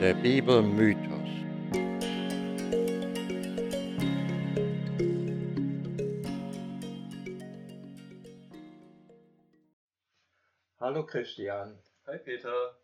[0.00, 1.28] Der Bibelmythos.
[10.78, 11.76] Hallo Christian.
[12.06, 12.78] Hi Peter.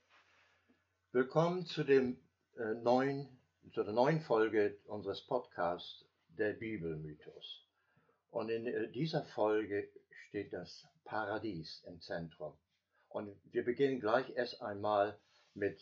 [1.12, 2.18] Willkommen zu, dem,
[2.58, 3.28] äh, neuen,
[3.72, 6.04] zu der neuen Folge unseres Podcasts
[6.36, 7.64] Der Bibelmythos.
[8.32, 9.88] Und in äh, dieser Folge
[10.28, 12.54] steht das Paradies im Zentrum.
[13.08, 15.16] Und wir beginnen gleich erst einmal
[15.54, 15.80] mit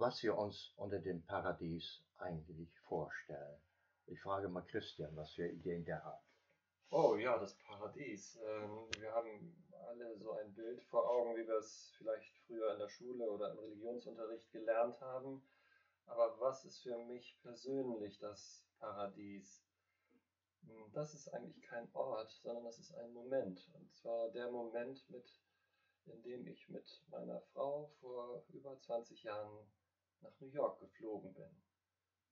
[0.00, 3.60] was wir uns unter dem Paradies eigentlich vorstellen.
[4.06, 6.22] Ich frage mal Christian, was für Ideen der hat.
[6.88, 8.38] Oh ja, das Paradies.
[8.42, 9.54] Ähm, wir haben
[9.88, 13.52] alle so ein Bild vor Augen, wie wir es vielleicht früher in der Schule oder
[13.52, 15.42] im Religionsunterricht gelernt haben.
[16.06, 19.62] Aber was ist für mich persönlich das Paradies?
[20.62, 23.70] Hm, das ist eigentlich kein Ort, sondern das ist ein Moment.
[23.74, 25.30] Und zwar der Moment, mit,
[26.06, 29.70] in dem ich mit meiner Frau vor über 20 Jahren
[30.22, 31.50] nach New York geflogen bin.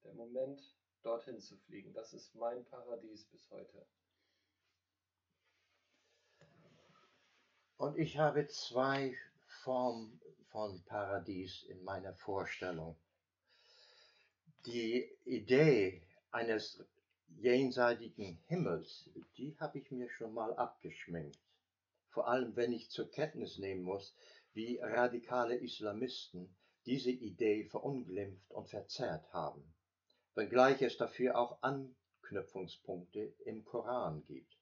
[0.05, 0.61] Der Moment,
[1.03, 3.87] dorthin zu fliegen, das ist mein Paradies bis heute.
[7.77, 9.17] Und ich habe zwei
[9.63, 12.97] Formen von Paradies in meiner Vorstellung.
[14.67, 16.85] Die Idee eines
[17.29, 21.39] jenseitigen Himmels, die habe ich mir schon mal abgeschminkt.
[22.11, 24.15] Vor allem, wenn ich zur Kenntnis nehmen muss,
[24.55, 26.55] wie radikale Islamisten
[26.89, 29.63] diese Idee verunglimpft und verzerrt haben,
[30.35, 34.57] wenngleich es dafür auch Anknüpfungspunkte im Koran gibt.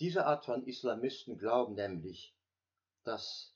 [0.00, 2.36] Diese Art von Islamisten glauben nämlich,
[3.04, 3.54] dass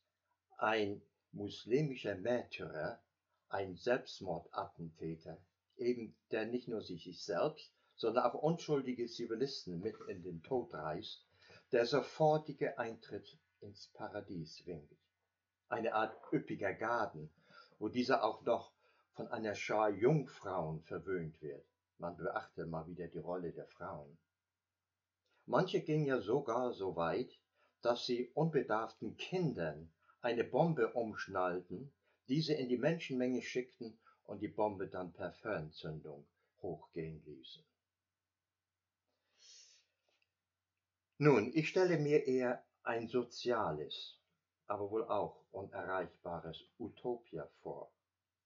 [0.57, 3.03] ein muslimischer Märtyrer,
[3.51, 5.39] ein Selbstmordattentäter,
[5.77, 11.27] eben der nicht nur sich selbst, sondern auch unschuldige Zivilisten mit in den Tod reißt,
[11.73, 14.97] der sofortige Eintritt ins Paradies winkt.
[15.69, 17.31] Eine Art üppiger Garten,
[17.85, 18.73] wo dieser auch noch
[19.13, 21.67] von einer Schar Jungfrauen verwöhnt wird.
[21.99, 24.17] Man beachte mal wieder die Rolle der Frauen.
[25.45, 27.39] Manche gingen ja sogar so weit,
[27.83, 31.93] dass sie unbedarften Kindern eine Bombe umschnallten,
[32.27, 36.25] diese in die Menschenmenge schickten und die Bombe dann per Fernzündung
[36.63, 37.63] hochgehen ließen.
[41.19, 44.17] Nun, ich stelle mir eher ein soziales,
[44.67, 47.91] aber wohl auch unerreichbares Utopia vor.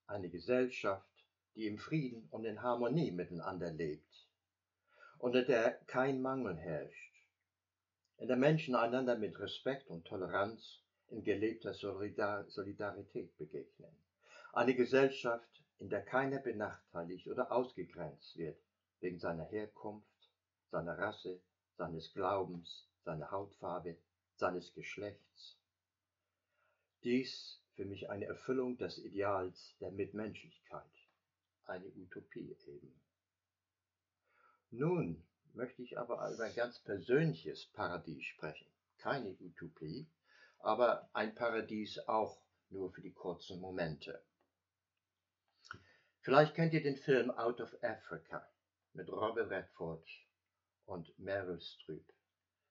[0.07, 1.07] Eine Gesellschaft,
[1.55, 4.27] die im Frieden und in Harmonie miteinander lebt,
[5.19, 7.15] unter der kein Mangel herrscht,
[8.19, 13.95] in der Menschen einander mit Respekt und Toleranz in gelebter Solidar Solidarität begegnen.
[14.53, 18.59] Eine Gesellschaft, in der keiner benachteiligt oder ausgegrenzt wird
[19.01, 20.31] wegen seiner Herkunft,
[20.71, 21.41] seiner Rasse,
[21.77, 23.97] seines Glaubens, seiner Hautfarbe,
[24.35, 25.58] seines Geschlechts,
[27.05, 30.91] dies für mich eine Erfüllung des Ideals der Mitmenschlichkeit,
[31.65, 33.01] eine Utopie eben.
[34.71, 35.23] Nun
[35.55, 38.67] möchte ich aber über ein ganz persönliches Paradies sprechen.
[38.99, 40.09] Keine Utopie,
[40.59, 44.23] aber ein Paradies auch nur für die kurzen Momente.
[46.21, 48.47] Vielleicht kennt ihr den Film Out of Africa
[48.93, 50.07] mit Robert Redford
[50.85, 52.13] und Meryl Streep.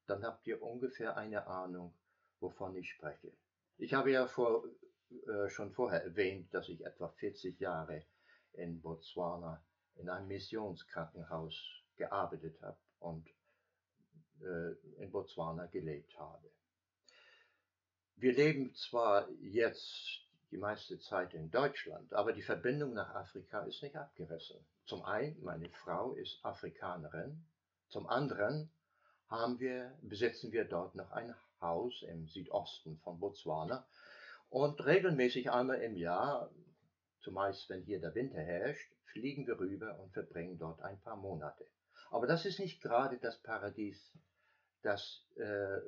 [0.06, 1.94] Dann habt ihr ungefähr eine Ahnung,
[2.40, 3.32] wovon ich spreche.
[3.78, 4.64] Ich habe ja vor,
[5.28, 8.04] äh, schon vorher erwähnt, dass ich etwa 40 Jahre
[8.54, 9.64] in Botswana
[9.96, 11.56] in einem Missionskrankenhaus
[11.96, 13.28] gearbeitet habe und
[14.42, 14.72] äh,
[15.02, 16.50] in Botswana gelebt habe.
[18.16, 23.84] Wir leben zwar jetzt die meiste Zeit in Deutschland, aber die Verbindung nach Afrika ist
[23.84, 24.58] nicht abgerissen.
[24.86, 27.46] Zum einen, meine Frau ist Afrikanerin,
[27.90, 28.72] zum anderen
[29.28, 33.88] haben wir, besitzen wir dort noch ein Haus im Südosten von Botswana.
[34.50, 36.50] Und regelmäßig einmal im Jahr,
[37.22, 41.66] zumeist wenn hier der Winter herrscht, fliegen wir rüber und verbringen dort ein paar Monate.
[42.12, 44.12] Aber das ist nicht gerade das Paradies,
[44.82, 45.80] das, äh,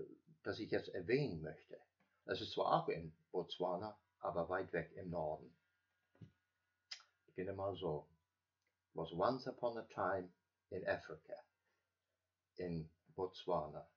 [0.44, 1.80] das ich jetzt erwähnen möchte.
[2.26, 5.56] Das ist zwar auch in Botswana, aber weit weg im Norden.
[6.20, 8.08] Ich beginne mal so.
[8.94, 10.30] Was once upon a time
[10.72, 11.36] in Africa,
[12.58, 13.88] in Botswana.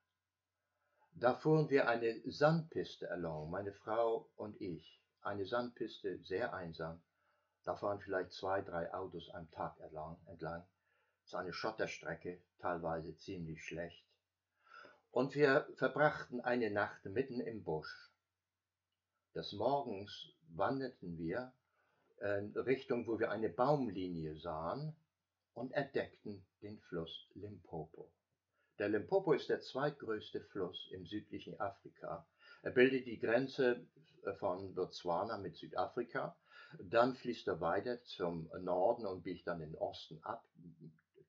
[1.15, 5.01] Da fuhren wir eine Sandpiste along, meine Frau und ich.
[5.21, 7.01] Eine Sandpiste, sehr einsam.
[7.65, 10.17] Da fahren vielleicht zwei, drei Autos am Tag entlang.
[10.27, 10.65] entlang.
[11.23, 14.05] Es ist eine Schotterstrecke, teilweise ziemlich schlecht.
[15.13, 18.11] Und wir verbrachten eine Nacht mitten im Busch.
[19.35, 21.53] Des Morgens wanderten wir
[22.21, 24.97] in Richtung, wo wir eine Baumlinie sahen
[25.55, 28.11] und entdeckten den Fluss Limpopo.
[28.83, 32.27] Der Limpopo ist der zweitgrößte Fluss im südlichen Afrika.
[32.63, 33.87] Er bildet die Grenze
[34.25, 36.37] äh, von Botswana mit Südafrika,
[36.81, 40.45] Dann fließt er weiter zum Norden und biegt dann den Osten ab.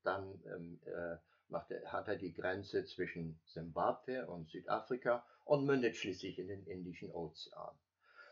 [0.01, 1.17] Dann ähm, äh,
[1.49, 6.65] macht er, hat er die Grenze zwischen Simbabwe und Südafrika und mündet schließlich in den
[6.65, 7.77] Indischen Ozean.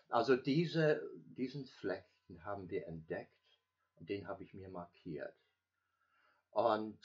[0.09, 1.00] Also diese,
[1.38, 2.07] diesen Fleck
[2.39, 3.29] haben wir entdeckt
[3.97, 5.35] und den habe ich mir markiert.
[6.50, 6.97] Und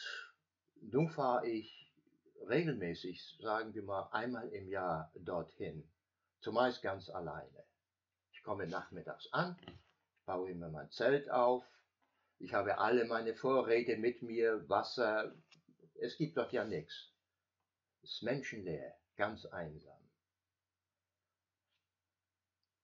[0.81, 1.86] nun fahre ich
[2.49, 5.89] regelmäßig, sagen wir mal einmal im Jahr dorthin,
[6.41, 7.65] zumeist ganz alleine.
[8.33, 9.57] Ich komme nachmittags an,
[10.27, 11.65] baue mir mein Zelt auf,
[12.39, 15.35] ich habe alle meine Vorräte mit mir, Wasser,
[15.95, 17.13] es gibt dort ja nichts.
[18.03, 19.99] Es ist menschenleer, ganz einsam.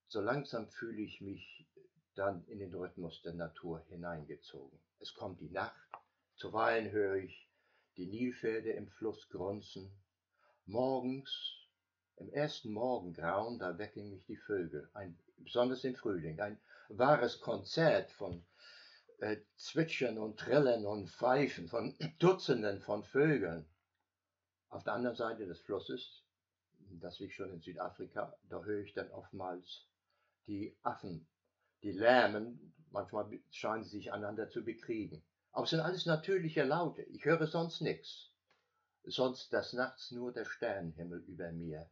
[0.07, 1.67] So langsam fühle ich mich
[2.15, 4.79] dann in den Rhythmus der Natur hineingezogen.
[4.99, 5.75] Es kommt die Nacht,
[6.35, 7.47] zuweilen höre ich
[7.97, 9.91] die Nilpferde im Fluss grunzen.
[10.65, 11.31] Morgens,
[12.17, 16.59] im ersten Morgengrauen, da wecken mich die Vögel, ein, besonders im Frühling, ein
[16.89, 18.45] wahres Konzert von
[19.19, 23.65] äh, Zwitschern und Trillen und Pfeifen von Dutzenden von Vögeln.
[24.69, 26.23] Auf der anderen Seite des Flusses,
[26.99, 29.87] das liegt schon in Südafrika, da höre ich dann oftmals
[30.47, 31.27] die Affen,
[31.83, 35.23] die lärmen, manchmal scheinen sie sich einander zu bekriegen.
[35.53, 37.03] Aber es sind alles natürliche Laute.
[37.03, 38.31] Ich höre sonst nichts.
[39.03, 41.89] Sonst des Nachts nur der Sternenhimmel über mir.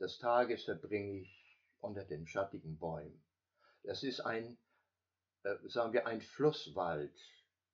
[0.00, 3.22] Des Tages verbringe ich unter den schattigen Bäumen.
[3.84, 4.58] Es ist ein,
[5.44, 7.14] äh, sagen wir, ein Flusswald,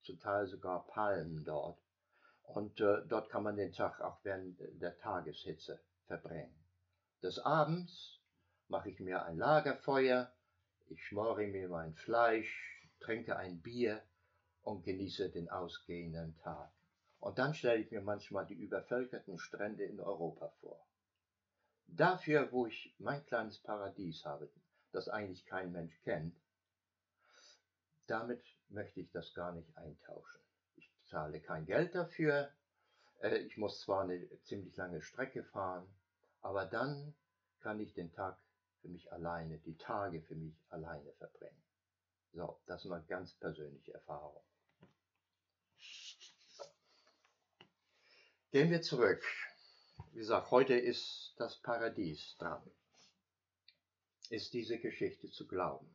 [0.02, 1.80] zum Teil sogar Palmen dort.
[2.42, 6.54] Und äh, dort kann man den Tag auch während der Tageshitze verbringen.
[7.22, 8.20] Des Abends
[8.68, 10.30] mache ich mir ein Lagerfeuer,
[10.88, 14.02] ich schmore mir mein Fleisch, trinke ein Bier
[14.66, 16.72] und genieße den ausgehenden Tag.
[17.20, 20.84] Und dann stelle ich mir manchmal die übervölkerten Strände in Europa vor.
[21.86, 24.50] Dafür, wo ich mein kleines Paradies habe,
[24.90, 26.36] das eigentlich kein Mensch kennt,
[28.08, 30.40] damit möchte ich das gar nicht eintauschen.
[30.74, 32.50] Ich zahle kein Geld dafür,
[33.20, 35.86] äh, ich muss zwar eine ziemlich lange Strecke fahren,
[36.42, 37.14] aber dann
[37.60, 38.36] kann ich den Tag
[38.82, 41.62] für mich alleine, die Tage für mich alleine verbringen.
[42.32, 44.42] So, das ist eine ganz persönliche Erfahrung.
[48.56, 49.22] Gehen wir zurück.
[50.14, 52.62] Wie gesagt, heute ist das Paradies dran.
[54.30, 55.94] Ist diese Geschichte zu glauben?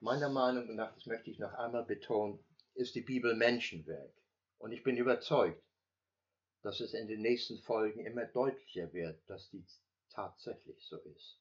[0.00, 2.44] Meiner Meinung nach, das möchte ich noch einmal betonen,
[2.74, 4.12] ist die Bibel Menschenwerk.
[4.58, 5.62] Und ich bin überzeugt,
[6.62, 9.64] dass es in den nächsten Folgen immer deutlicher wird, dass die
[10.10, 11.38] tatsächlich so ist.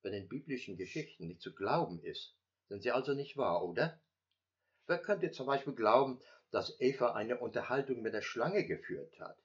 [0.00, 2.34] Wenn in biblischen Geschichten nicht zu glauben ist,
[2.70, 4.00] sind sie also nicht wahr, oder?
[4.86, 6.18] Wer könnte zum Beispiel glauben,
[6.50, 9.38] dass Eva eine Unterhaltung mit der Schlange geführt hat.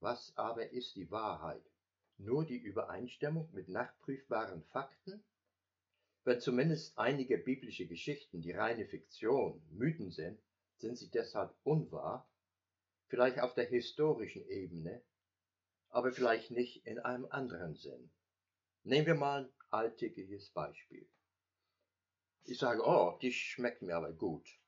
[0.00, 1.62] Was aber ist die Wahrheit?
[2.18, 5.22] Nur die Übereinstimmung mit nachprüfbaren Fakten?
[6.24, 10.40] Wenn zumindest einige biblische Geschichten die reine Fiktion, Mythen sind,
[10.78, 12.28] sind sie deshalb unwahr?
[13.06, 15.02] Vielleicht auf der historischen Ebene,
[15.90, 18.10] aber vielleicht nicht in einem anderen Sinn.
[18.84, 21.08] Nehmen wir mal ein alltägliches Beispiel.
[22.44, 24.61] Ich sage, oh, die schmeckt mir aber gut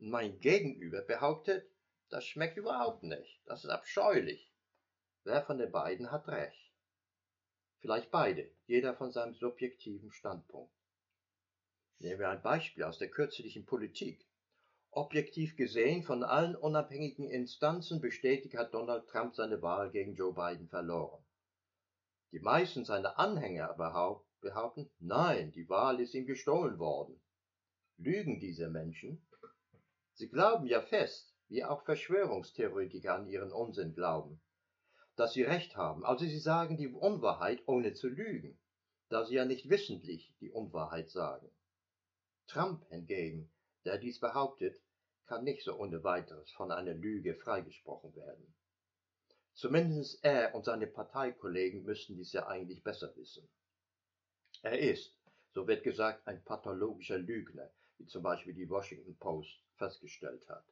[0.00, 1.70] mein Gegenüber behauptet,
[2.08, 4.50] das schmeckt überhaupt nicht, das ist abscheulich.
[5.24, 6.72] Wer von den beiden hat recht?
[7.80, 10.74] Vielleicht beide, jeder von seinem subjektiven Standpunkt.
[11.98, 14.26] Nehmen wir ein Beispiel aus der kürzlichen Politik.
[14.90, 20.68] Objektiv gesehen, von allen unabhängigen Instanzen bestätigt hat Donald Trump seine Wahl gegen Joe Biden
[20.68, 21.22] verloren.
[22.32, 27.20] Die meisten seiner Anhänger behaupten, nein, die Wahl ist ihm gestohlen worden.
[27.98, 29.22] Lügen diese Menschen?
[30.20, 34.38] Sie glauben ja fest, wie auch Verschwörungstheoretiker an ihren Unsinn glauben,
[35.16, 36.04] dass sie recht haben.
[36.04, 38.60] Also sie sagen die Unwahrheit, ohne zu lügen,
[39.08, 41.50] da sie ja nicht wissentlich die Unwahrheit sagen.
[42.48, 43.50] Trump hingegen,
[43.86, 44.78] der dies behauptet,
[45.24, 48.54] kann nicht so ohne weiteres von einer Lüge freigesprochen werden.
[49.54, 53.48] Zumindest er und seine Parteikollegen müssten dies ja eigentlich besser wissen.
[54.60, 55.16] Er ist,
[55.54, 60.64] so wird gesagt, ein pathologischer Lügner, wie zum Beispiel die Washington Post festgestellt hat.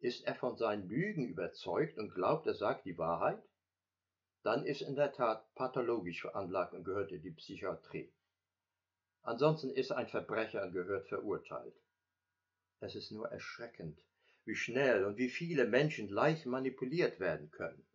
[0.00, 3.40] Ist er von seinen Lügen überzeugt und glaubt, er sagt die Wahrheit?
[4.42, 8.12] Dann ist in der Tat pathologisch veranlagt und gehört in die Psychiatrie.
[9.22, 11.76] Ansonsten ist ein Verbrecher und gehört verurteilt.
[12.80, 13.96] Es ist nur erschreckend,
[14.44, 17.86] wie schnell und wie viele Menschen leicht manipuliert werden können.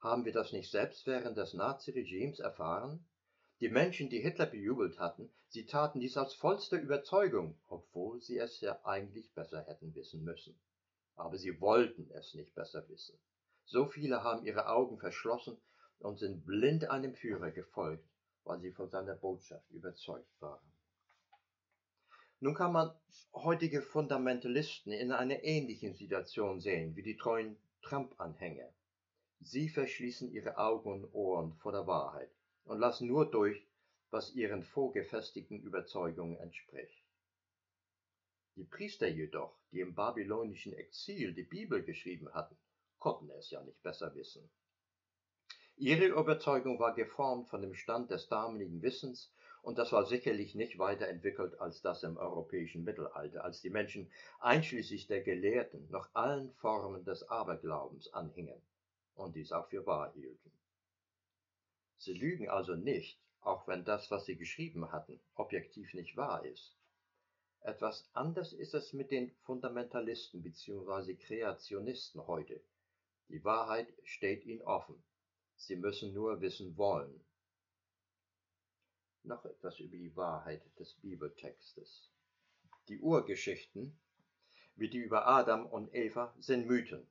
[0.00, 3.06] Haben wir das nicht selbst während des Naziregimes erfahren?
[3.60, 8.58] Die Menschen, die Hitler bejubelt hatten, sie taten dies aus vollster Überzeugung, obwohl sie es
[8.62, 10.58] ja eigentlich besser hätten wissen müssen.
[11.14, 13.18] Aber sie wollten es nicht besser wissen.
[13.66, 15.58] So viele haben ihre Augen verschlossen
[15.98, 18.08] und sind blind einem Führer gefolgt,
[18.44, 20.72] weil sie von seiner Botschaft überzeugt waren.
[22.38, 22.94] Nun kann man
[23.34, 28.72] heutige Fundamentalisten in einer ähnlichen Situation sehen wie die treuen Trump-Anhänger.
[29.40, 32.30] Sie verschließen ihre Augen und Ohren vor der Wahrheit
[32.64, 33.66] und lassen nur durch,
[34.10, 37.04] was ihren vorgefestigten Überzeugungen entspricht.
[38.56, 42.56] Die Priester jedoch, die im babylonischen Exil die Bibel geschrieben hatten,
[42.98, 44.50] konnten es ja nicht besser wissen.
[45.76, 50.78] Ihre Überzeugung war geformt von dem Stand des damaligen Wissens und das war sicherlich nicht
[50.78, 57.04] weiterentwickelt als das im europäischen Mittelalter, als die Menschen einschließlich der Gelehrten noch allen Formen
[57.04, 58.60] des Aberglaubens anhingen
[59.14, 60.52] und dies auch für wahr hielten.
[62.00, 66.74] Sie lügen also nicht, auch wenn das, was sie geschrieben hatten, objektiv nicht wahr ist.
[67.60, 71.14] Etwas anders ist es mit den Fundamentalisten bzw.
[71.16, 72.62] Kreationisten heute.
[73.28, 75.02] Die Wahrheit steht ihnen offen.
[75.56, 77.22] Sie müssen nur wissen wollen.
[79.22, 82.08] Noch etwas über die Wahrheit des Bibeltextes.
[82.88, 83.94] Die Urgeschichten,
[84.74, 87.06] wie die über Adam und Eva, sind Mythen.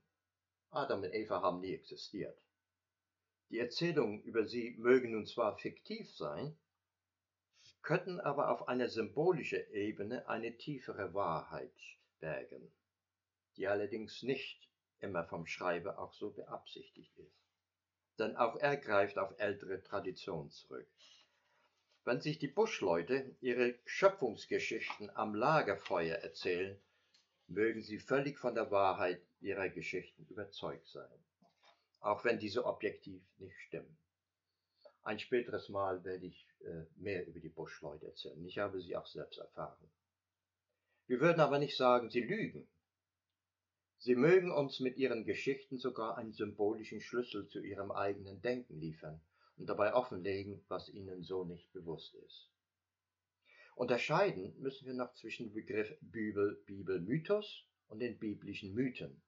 [0.71, 2.41] Adam und Eva haben nie existiert.
[3.49, 6.55] Die Erzählungen über sie mögen nun zwar fiktiv sein,
[7.81, 11.73] könnten aber auf einer symbolischen Ebene eine tiefere Wahrheit
[12.19, 12.71] bergen,
[13.57, 17.39] die allerdings nicht immer vom Schreiber auch so beabsichtigt ist.
[18.19, 20.87] Denn auch er greift auf ältere Traditionen zurück.
[22.03, 26.79] Wenn sich die Buschleute ihre Schöpfungsgeschichten am Lagerfeuer erzählen,
[27.47, 31.23] mögen sie völlig von der Wahrheit ihrer Geschichten überzeugt sein,
[31.99, 33.97] auch wenn diese objektiv nicht stimmen.
[35.03, 38.45] Ein späteres Mal werde ich äh, mehr über die Buschleute erzählen.
[38.45, 39.89] Ich habe sie auch selbst erfahren.
[41.07, 42.67] Wir würden aber nicht sagen, sie lügen.
[43.97, 49.19] Sie mögen uns mit ihren Geschichten sogar einen symbolischen Schlüssel zu ihrem eigenen Denken liefern
[49.57, 52.49] und dabei offenlegen, was ihnen so nicht bewusst ist.
[53.75, 59.21] Unterscheiden müssen wir noch zwischen dem Begriff Bibel, Bibelmythos und den biblischen Mythen.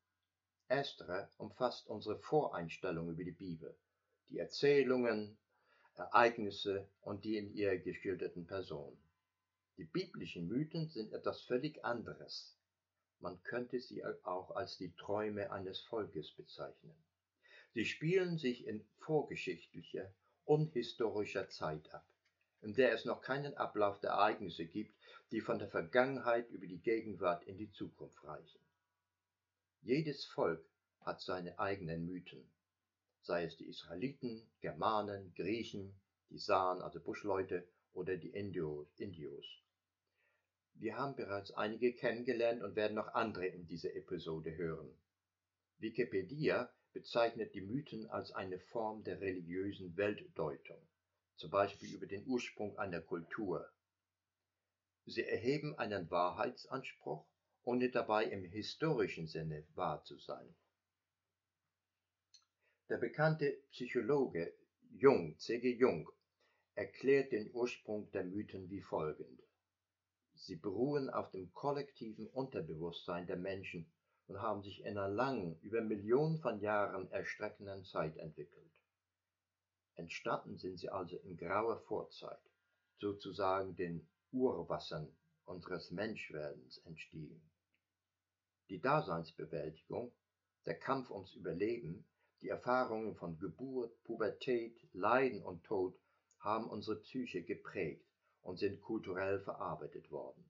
[0.71, 3.75] Ersterer umfasst unsere Voreinstellung über die Bibel,
[4.29, 5.37] die Erzählungen,
[5.95, 8.97] Ereignisse und die in ihr geschilderten Personen.
[9.75, 12.57] Die biblischen Mythen sind etwas völlig anderes.
[13.19, 16.95] Man könnte sie auch als die Träume eines Volkes bezeichnen.
[17.73, 20.13] Sie spielen sich in vorgeschichtlicher,
[20.45, 22.07] unhistorischer Zeit ab,
[22.61, 24.95] in der es noch keinen Ablauf der Ereignisse gibt,
[25.31, 28.70] die von der Vergangenheit über die Gegenwart in die Zukunft reichen.
[29.83, 30.63] Jedes Volk
[30.99, 32.47] hat seine eigenen Mythen,
[33.21, 39.47] sei es die Israeliten, Germanen, Griechen, die San, also Buschleute, oder die Indios.
[40.75, 44.95] Wir haben bereits einige kennengelernt und werden noch andere in dieser Episode hören.
[45.79, 50.87] Wikipedia bezeichnet die Mythen als eine Form der religiösen Weltdeutung,
[51.37, 53.67] zum Beispiel über den Ursprung einer Kultur.
[55.05, 57.25] Sie erheben einen Wahrheitsanspruch,
[57.63, 60.55] ohne dabei im historischen Sinne wahr zu sein.
[62.89, 64.53] Der bekannte Psychologe
[64.93, 65.77] Jung, C.G.
[65.77, 66.09] Jung,
[66.75, 69.41] erklärt den Ursprung der Mythen wie folgend.
[70.33, 73.91] Sie beruhen auf dem kollektiven Unterbewusstsein der Menschen
[74.27, 78.71] und haben sich in einer langen, über Millionen von Jahren erstreckenden Zeit entwickelt.
[79.95, 82.41] Entstanden sind sie also in grauer Vorzeit,
[82.99, 85.15] sozusagen den Urwassern
[85.45, 87.50] unseres Menschwerdens entstiegen.
[88.71, 90.13] Die Daseinsbewältigung,
[90.65, 92.05] der Kampf ums Überleben,
[92.41, 95.99] die Erfahrungen von Geburt, Pubertät, Leiden und Tod
[96.39, 98.07] haben unsere Psyche geprägt
[98.43, 100.49] und sind kulturell verarbeitet worden.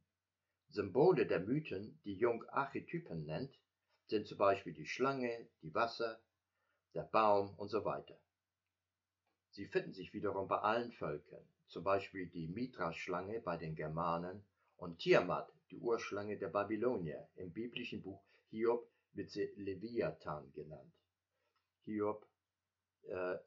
[0.70, 3.58] Symbole der Mythen, die Jung Archetypen nennt,
[4.06, 6.22] sind zum Beispiel die Schlange, die Wasser,
[6.94, 8.20] der Baum und so weiter.
[9.50, 14.46] Sie finden sich wiederum bei allen Völkern, zum Beispiel die Mitra-Schlange bei den Germanen
[14.82, 17.30] und Tiamat, die Urschlange der Babylonier.
[17.36, 18.20] Im biblischen Buch
[18.50, 20.92] Hiob wird sie Leviathan genannt.
[21.86, 22.28] Hiob
[23.04, 23.38] äh,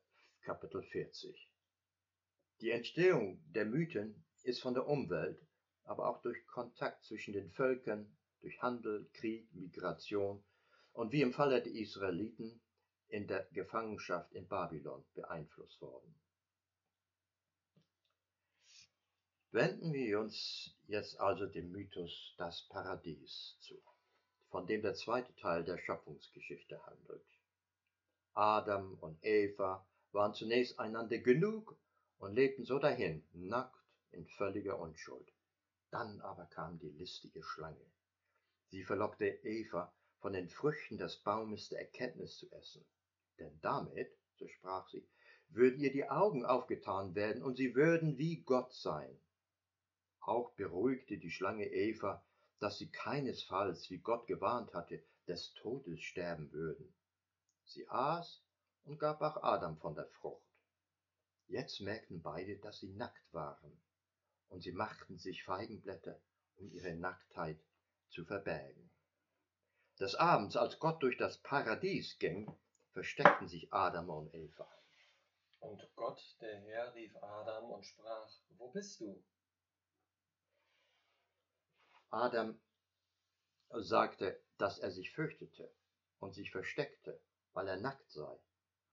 [0.42, 1.50] Kapitel 40.
[2.60, 5.44] Die Entstehung der Mythen ist von der Umwelt,
[5.82, 10.44] aber auch durch Kontakt zwischen den Völkern, durch Handel, Krieg, Migration
[10.92, 12.60] und wie im Falle der Israeliten
[13.08, 16.14] in der Gefangenschaft in Babylon beeinflusst worden.
[19.54, 23.80] Wenden wir uns jetzt also dem Mythos das Paradies zu,
[24.50, 27.24] von dem der zweite Teil der Schöpfungsgeschichte handelt.
[28.32, 31.78] Adam und Eva waren zunächst einander genug
[32.18, 33.78] und lebten so dahin, nackt
[34.10, 35.32] in völliger Unschuld.
[35.92, 37.86] Dann aber kam die listige Schlange.
[38.70, 42.84] Sie verlockte Eva, von den Früchten des Baumes der Erkenntnis zu essen.
[43.38, 45.06] Denn damit, so sprach sie,
[45.50, 49.16] würden ihr die Augen aufgetan werden und sie würden wie Gott sein.
[50.26, 52.24] Auch beruhigte die Schlange Eva,
[52.58, 56.94] dass sie keinesfalls, wie Gott gewarnt hatte, des Todes sterben würden.
[57.64, 58.42] Sie aß
[58.84, 60.42] und gab auch Adam von der Frucht.
[61.48, 63.78] Jetzt merkten beide, dass sie nackt waren,
[64.48, 66.18] und sie machten sich Feigenblätter,
[66.56, 67.58] um ihre Nacktheit
[68.08, 68.90] zu verbergen.
[70.00, 72.50] Des Abends, als Gott durch das Paradies ging,
[72.92, 74.68] versteckten sich Adam und Eva.
[75.60, 79.22] Und Gott, der Herr, rief Adam und sprach, Wo bist du?
[82.14, 82.58] Adam
[83.70, 85.70] sagte, dass er sich fürchtete
[86.20, 87.20] und sich versteckte,
[87.52, 88.38] weil er nackt sei.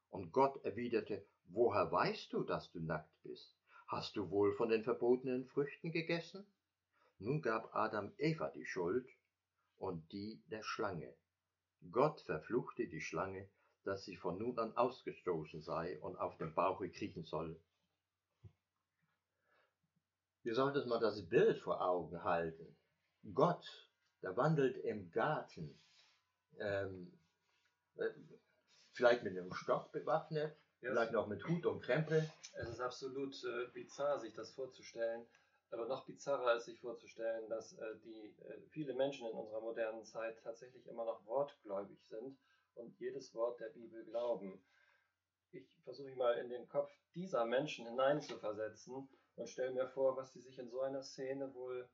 [0.09, 3.57] Und Gott erwiderte, Woher weißt du, dass du nackt bist?
[3.87, 6.45] Hast du wohl von den verbotenen Früchten gegessen?
[7.19, 9.05] Nun gab Adam Eva die Schuld
[9.77, 11.13] und die der Schlange.
[11.91, 13.49] Gott verfluchte die Schlange,
[13.83, 17.59] dass sie von nun an ausgestoßen sei und auf dem Bauche kriechen soll.
[20.43, 22.77] Wir sollten uns mal das Bild vor Augen halten.
[23.33, 23.65] Gott,
[24.21, 25.79] der wandelt im Garten,
[26.59, 27.11] ähm,
[27.95, 28.09] äh,
[28.93, 32.27] vielleicht mit einem Stock bewaffnet, ja, vielleicht noch mit Hut und Krempel.
[32.53, 35.25] Es ist absolut äh, bizarr, sich das vorzustellen.
[35.69, 40.03] Aber noch bizarrer ist sich vorzustellen, dass äh, die, äh, viele Menschen in unserer modernen
[40.03, 42.37] Zeit tatsächlich immer noch wortgläubig sind
[42.75, 44.61] und jedes Wort der Bibel glauben.
[45.51, 50.33] Ich versuche mich mal in den Kopf dieser Menschen hineinzuversetzen und stelle mir vor, was
[50.33, 51.87] sie sich in so einer Szene wohl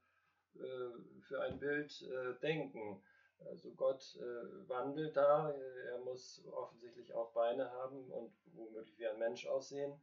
[0.54, 3.04] für ein Bild äh, denken.
[3.40, 9.20] Also Gott äh, wandelt da, er muss offensichtlich auch Beine haben und womöglich wie ein
[9.20, 10.02] Mensch aussehen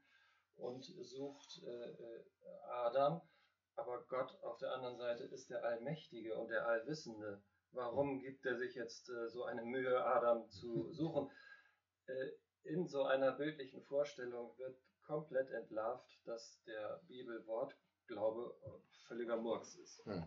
[0.56, 1.62] und sucht
[2.68, 3.20] Adam.
[3.74, 7.42] Aber Gott auf der anderen Seite ist der Allmächtige und der Allwissende.
[7.72, 11.28] Warum gibt er sich jetzt so eine Mühe, Adam zu suchen?
[12.62, 17.46] in so einer bildlichen Vorstellung wird komplett entlarvt, dass der Bibel
[18.05, 18.55] Wortglaube
[19.07, 20.05] völliger Murks ist.
[20.05, 20.25] Hm.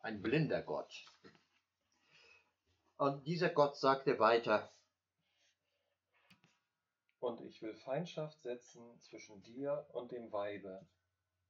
[0.00, 1.04] Ein blinder Gott.
[2.96, 4.72] Und dieser Gott sagte weiter,
[7.20, 10.86] und ich will Feindschaft setzen zwischen dir und dem Weibe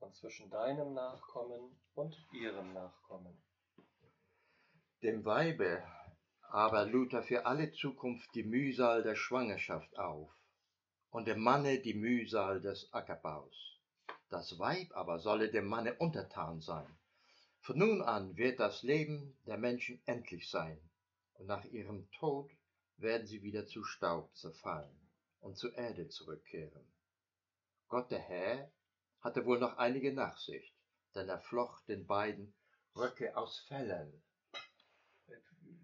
[0.00, 3.36] und zwischen deinem Nachkommen und ihrem Nachkommen.
[5.02, 5.82] Dem Weibe
[6.42, 10.30] aber lud er für alle Zukunft die Mühsal der Schwangerschaft auf
[11.10, 13.75] und dem Manne die Mühsal des Ackerbaus.
[14.28, 16.98] Das Weib aber solle dem Manne untertan sein.
[17.60, 20.80] Von nun an wird das Leben der Menschen endlich sein,
[21.34, 22.50] und nach ihrem Tod
[22.96, 25.10] werden sie wieder zu Staub zerfallen
[25.40, 26.86] und zur Erde zurückkehren.
[27.88, 28.70] Gott der Herr
[29.20, 30.74] hatte wohl noch einige Nachsicht,
[31.14, 32.54] denn er flocht den beiden
[32.96, 34.22] Röcke aus Fellen.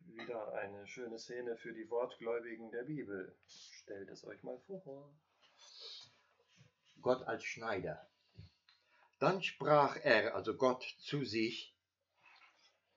[0.07, 3.37] Wieder eine schöne Szene für die Wortgläubigen der Bibel.
[3.47, 5.15] Stellt es euch mal vor.
[7.01, 8.12] Gott als Schneider.
[9.23, 11.73] Dann sprach er, also Gott, zu sich,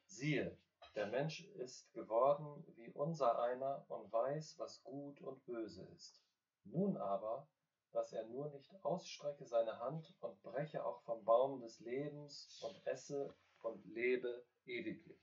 [0.07, 0.57] siehe,
[0.95, 6.19] der Mensch ist geworden wie unser einer und weiß, was gut und böse ist.
[6.63, 7.47] Nun aber,
[7.91, 12.87] dass er nur nicht ausstrecke seine Hand und breche auch vom Baum des Lebens und
[12.87, 15.21] esse und lebe ewiglich.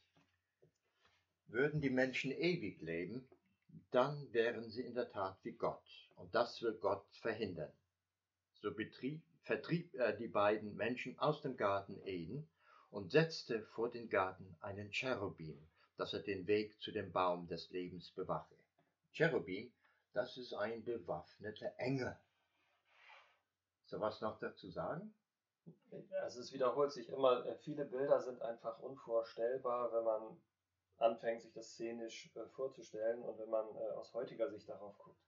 [1.49, 3.29] Würden die Menschen ewig leben,
[3.91, 5.83] dann wären sie in der Tat wie Gott,
[6.15, 7.73] und das will Gott verhindern.
[8.61, 12.49] So betrieb vertrieb er die beiden Menschen aus dem Garten Eden
[12.91, 17.71] und setzte vor den Garten einen Cherubim, dass er den Weg zu dem Baum des
[17.71, 18.55] Lebens bewache.
[19.13, 19.73] Cherubim,
[20.13, 22.17] das ist ein bewaffneter Engel.
[23.87, 25.15] So was noch dazu sagen?
[26.23, 30.41] Also es wiederholt sich immer, äh, viele Bilder sind einfach unvorstellbar, wenn man
[30.99, 35.21] anfängt, sich das szenisch äh, vorzustellen und wenn man äh, aus heutiger Sicht darauf guckt.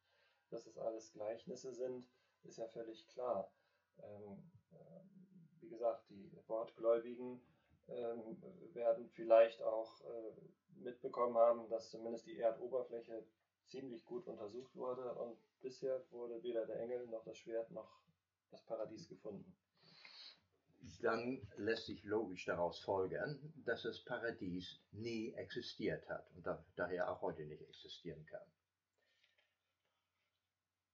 [0.50, 2.09] Dass es alles Gleichnisse sind,
[2.42, 3.50] ist ja völlig klar.
[4.02, 7.40] Ähm, äh, wie gesagt, die Wortgläubigen
[7.88, 13.26] ähm, werden vielleicht auch äh, mitbekommen haben, dass zumindest die Erdoberfläche
[13.66, 18.00] ziemlich gut untersucht wurde und bisher wurde weder der Engel noch das Schwert noch
[18.50, 19.57] das Paradies gefunden.
[21.00, 27.22] Dann lässt sich logisch daraus folgern, dass das Paradies nie existiert hat und daher auch
[27.22, 28.46] heute nicht existieren kann.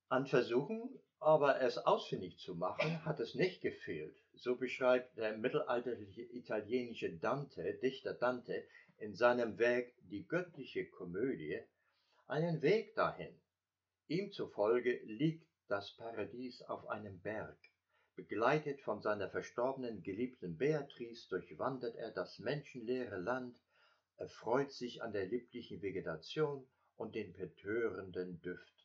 [0.07, 4.15] An Versuchen aber es ausfindig zu machen, hat es nicht gefehlt.
[4.33, 8.65] So beschreibt der mittelalterliche italienische Dante, Dichter Dante,
[8.97, 11.61] in seinem Werk Die göttliche Komödie
[12.27, 13.39] einen Weg dahin.
[14.07, 17.57] Ihm zufolge liegt das Paradies auf einem Berg.
[18.15, 23.55] Begleitet von seiner verstorbenen geliebten Beatrice durchwandert er das menschenleere Land,
[24.17, 28.80] erfreut sich an der lieblichen Vegetation und den betörenden Düften.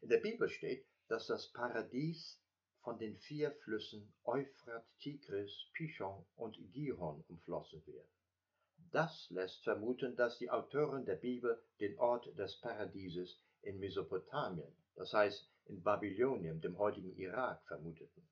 [0.00, 2.40] In der Bibel steht, dass das Paradies
[2.82, 8.08] von den vier Flüssen Euphrat, Tigris, Pishon und Gihon umflossen wird.
[8.92, 15.12] Das lässt vermuten, dass die Autoren der Bibel den Ort des Paradieses in Mesopotamien, das
[15.12, 18.26] heißt in Babylonien, dem heutigen Irak, vermuteten.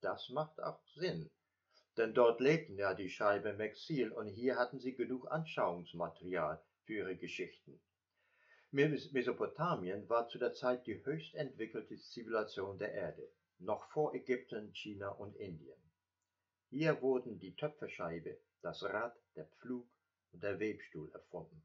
[0.00, 1.30] Das macht auch Sinn,
[1.96, 6.94] denn dort lebten ja die Scheibe im Exil und hier hatten sie genug Anschauungsmaterial für
[6.94, 7.80] ihre Geschichten.
[8.74, 15.10] Mesopotamien war zu der Zeit die höchst entwickelte Zivilisation der Erde, noch vor Ägypten, China
[15.10, 15.76] und Indien.
[16.70, 19.86] Hier wurden die Töpferscheibe, das Rad, der Pflug
[20.32, 21.62] und der Webstuhl erfunden.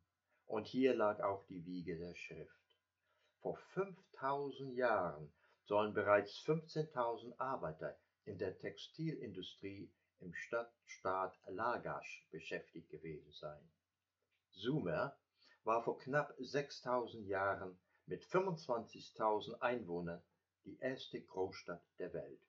[0.48, 2.76] Und hier lag auch die Wiege der Schrift.
[3.40, 5.32] Vor 5000 Jahren
[5.64, 9.90] sollen bereits 15.000 Arbeiter in der Textilindustrie
[10.20, 13.72] im Stadtstaat Lagash beschäftigt gewesen sein.
[14.52, 15.18] Sumer
[15.68, 20.24] war vor knapp 6000 Jahren mit 25.000 Einwohnern
[20.64, 22.40] die erste Großstadt der Welt.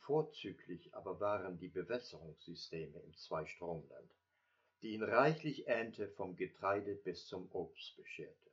[0.00, 4.10] Vorzüglich aber waren die Bewässerungssysteme im Zweistromland,
[4.82, 8.50] die ihn reichlich Ernte vom Getreide bis zum Obst bescherte.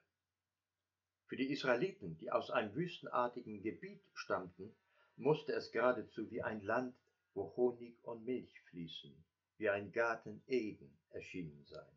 [1.25, 4.73] Für die Israeliten, die aus einem wüstenartigen Gebiet stammten,
[5.17, 6.95] musste es geradezu wie ein Land,
[7.33, 9.13] wo Honig und Milch fließen,
[9.57, 11.96] wie ein Garten Eden erschienen sein.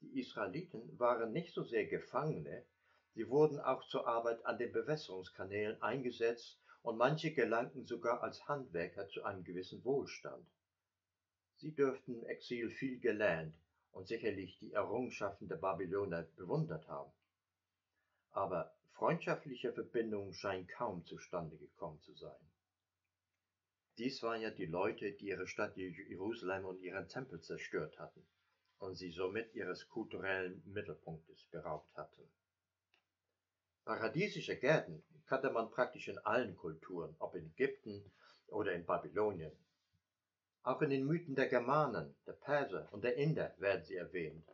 [0.00, 2.64] Die Israeliten waren nicht so sehr Gefangene,
[3.14, 9.08] sie wurden auch zur Arbeit an den Bewässerungskanälen eingesetzt und manche gelangten sogar als Handwerker
[9.08, 10.46] zu einem gewissen Wohlstand.
[11.56, 13.56] Sie dürften im Exil viel gelernt
[13.90, 17.12] und sicherlich die Errungenschaften der Babyloner bewundert haben.
[18.30, 22.50] Aber freundschaftliche Verbindungen scheinen kaum zustande gekommen zu sein.
[23.96, 28.24] Dies waren ja die Leute, die ihre Stadt Jerusalem und ihren Tempel zerstört hatten
[28.78, 32.22] und sie somit ihres kulturellen Mittelpunktes beraubt hatten.
[33.84, 38.10] Paradiesische Gärten kannte man praktisch in allen Kulturen, ob in Ägypten
[38.48, 39.52] oder in Babylonien.
[40.62, 44.46] Auch in den Mythen der Germanen, der Perser und der Inder werden sie erwähnt.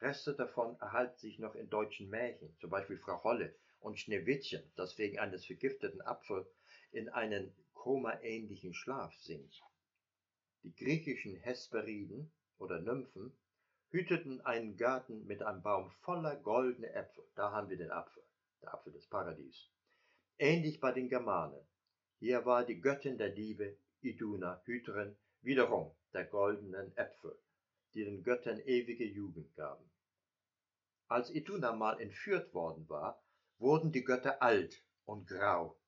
[0.00, 4.96] Reste davon erhalten sich noch in deutschen Märchen, zum Beispiel Frau Holle und Schneewittchen, das
[4.98, 6.46] wegen eines vergifteten Apfels
[6.92, 9.62] in einen komaähnlichen Schlaf sinkt.
[10.62, 13.32] Die griechischen Hesperiden oder Nymphen
[13.90, 17.24] hüteten einen Garten mit einem Baum voller goldene Äpfel.
[17.34, 18.22] Da haben wir den Apfel,
[18.62, 19.70] der Apfel des Paradies.
[20.38, 21.66] Ähnlich bei den Germanen.
[22.18, 27.38] Hier war die Göttin der Liebe, Iduna, Hüterin, wiederum der goldenen Äpfel,
[27.94, 29.90] die den Göttern ewige Jugend gaben.
[31.08, 33.22] Als Iduna mal entführt worden war,
[33.58, 35.78] wurden die Götter alt und grau.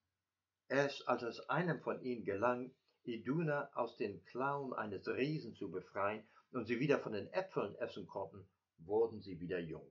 [0.69, 6.27] Erst als es einem von ihnen gelang, Iduna aus den Klauen eines Riesen zu befreien
[6.53, 8.47] und sie wieder von den Äpfeln essen konnten,
[8.79, 9.91] wurden sie wieder jung.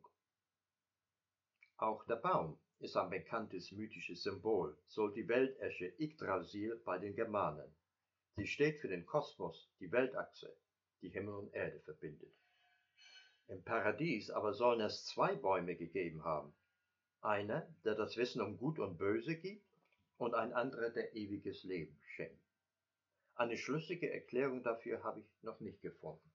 [1.77, 7.73] Auch der Baum ist ein bekanntes mythisches Symbol, so die Weltesche Yggdrasil bei den Germanen.
[8.35, 10.55] Sie steht für den Kosmos, die Weltachse,
[11.01, 12.33] die Himmel und Erde verbindet.
[13.47, 16.53] Im Paradies aber sollen es zwei Bäume gegeben haben.
[17.21, 19.65] Einer, der das Wissen um Gut und Böse gibt,
[20.17, 22.43] und ein anderer, der ewiges Leben schenkt.
[23.35, 26.28] Eine schlüssige Erklärung dafür habe ich noch nicht gefunden.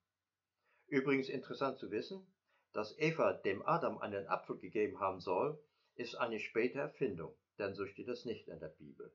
[0.89, 2.27] Übrigens interessant zu wissen,
[2.73, 5.59] dass Eva dem Adam einen Apfel gegeben haben soll,
[5.95, 9.13] ist eine späte Erfindung, denn so steht es nicht in der Bibel.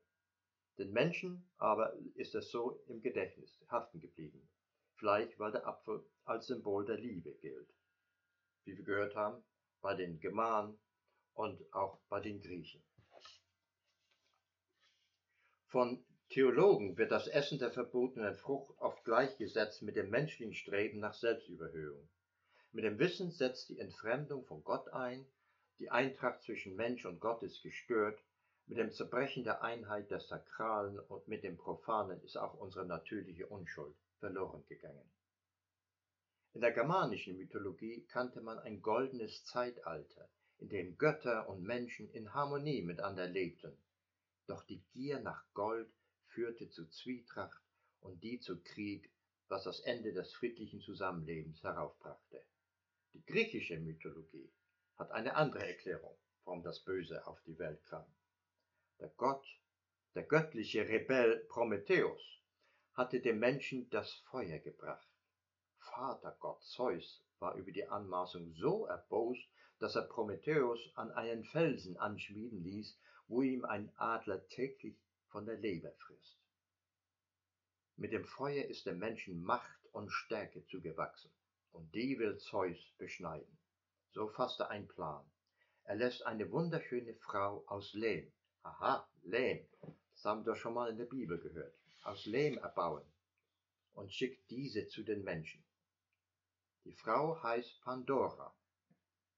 [0.78, 4.48] Den Menschen aber ist es so im Gedächtnis haften geblieben,
[4.94, 7.68] vielleicht weil der Apfel als Symbol der Liebe gilt.
[8.64, 9.44] Wie wir gehört haben,
[9.82, 10.78] bei den Germanen
[11.34, 12.82] und auch bei den Griechen.
[15.66, 21.14] Von Theologen wird das Essen der verbotenen Frucht oft gleichgesetzt mit dem menschlichen Streben nach
[21.14, 22.08] Selbstüberhöhung.
[22.70, 25.26] Mit dem Wissen setzt die Entfremdung von Gott ein,
[25.80, 28.22] die Eintracht zwischen Mensch und Gott ist gestört,
[28.66, 33.48] mit dem Zerbrechen der Einheit des Sakralen und mit dem Profanen ist auch unsere natürliche
[33.48, 35.10] Unschuld verloren gegangen.
[36.52, 42.32] In der germanischen Mythologie kannte man ein goldenes Zeitalter, in dem Götter und Menschen in
[42.32, 43.76] Harmonie miteinander lebten.
[44.46, 45.90] Doch die Gier nach Gold
[46.30, 47.62] führte zu Zwietracht
[48.00, 49.10] und die zu Krieg,
[49.48, 52.44] was das Ende des friedlichen Zusammenlebens heraufbrachte.
[53.12, 54.50] Die griechische Mythologie
[54.96, 58.06] hat eine andere Erklärung, warum das Böse auf die Welt kam.
[59.00, 59.44] Der Gott,
[60.14, 62.22] der göttliche Rebell Prometheus,
[62.94, 65.08] hatte dem Menschen das Feuer gebracht.
[65.78, 72.62] Vatergott Zeus war über die Anmaßung so erbost, dass er Prometheus an einen Felsen anschmieden
[72.62, 72.96] ließ,
[73.28, 74.96] wo ihm ein Adler täglich
[75.30, 76.38] von der Leber frisst.
[77.96, 81.30] Mit dem Feuer ist dem Menschen Macht und Stärke zugewachsen,
[81.72, 83.58] und die will Zeus beschneiden.
[84.12, 85.24] So fasste ein Plan.
[85.84, 89.66] Er lässt eine wunderschöne Frau aus Lehm, aha, Lehm,
[90.14, 93.04] das haben wir schon mal in der Bibel gehört, aus Lehm erbauen
[93.94, 95.64] und schickt diese zu den Menschen.
[96.84, 98.54] Die Frau heißt Pandora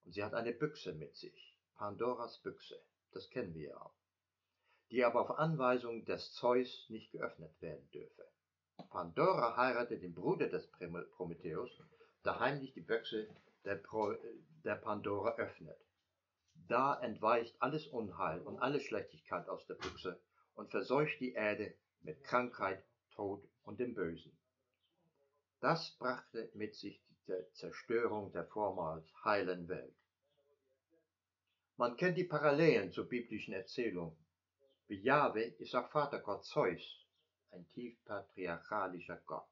[0.04, 2.80] und sie hat eine Büchse mit sich, Pandoras Büchse,
[3.12, 4.01] das kennen wir ja auch,
[4.92, 8.28] die aber auf Anweisung des Zeus nicht geöffnet werden dürfe.
[8.90, 10.70] Pandora heiratet den Bruder des
[11.16, 11.70] Prometheus,
[12.26, 13.26] der heimlich die Büchse
[13.64, 14.14] der, Pro,
[14.64, 15.78] der Pandora öffnet.
[16.68, 20.20] Da entweicht alles Unheil und alle Schlechtigkeit aus der Büchse
[20.56, 24.36] und verseucht die Erde mit Krankheit, Tod und dem Bösen.
[25.60, 29.94] Das brachte mit sich die Zerstörung der vormals heilen Welt.
[31.78, 34.16] Man kennt die Parallelen zur biblischen Erzählung.
[34.92, 37.06] Wie Jahwe ist auch Vatergott Zeus,
[37.50, 39.48] ein tief patriarchalischer Gott.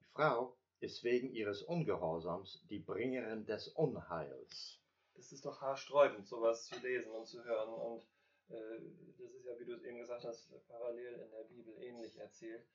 [0.00, 4.80] Die Frau ist wegen ihres Ungehorsams die Bringerin des Unheils.
[5.14, 7.72] Das ist doch haarsträubend, sowas zu lesen und zu hören.
[7.72, 8.02] Und
[8.48, 8.80] äh,
[9.16, 12.66] das ist ja, wie du es eben gesagt hast, parallel in der Bibel ähnlich erzählt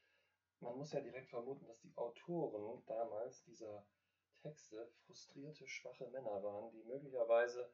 [0.61, 3.85] man muss ja direkt vermuten, dass die Autoren damals dieser
[4.41, 7.69] Texte frustrierte, schwache Männer waren, die möglicherweise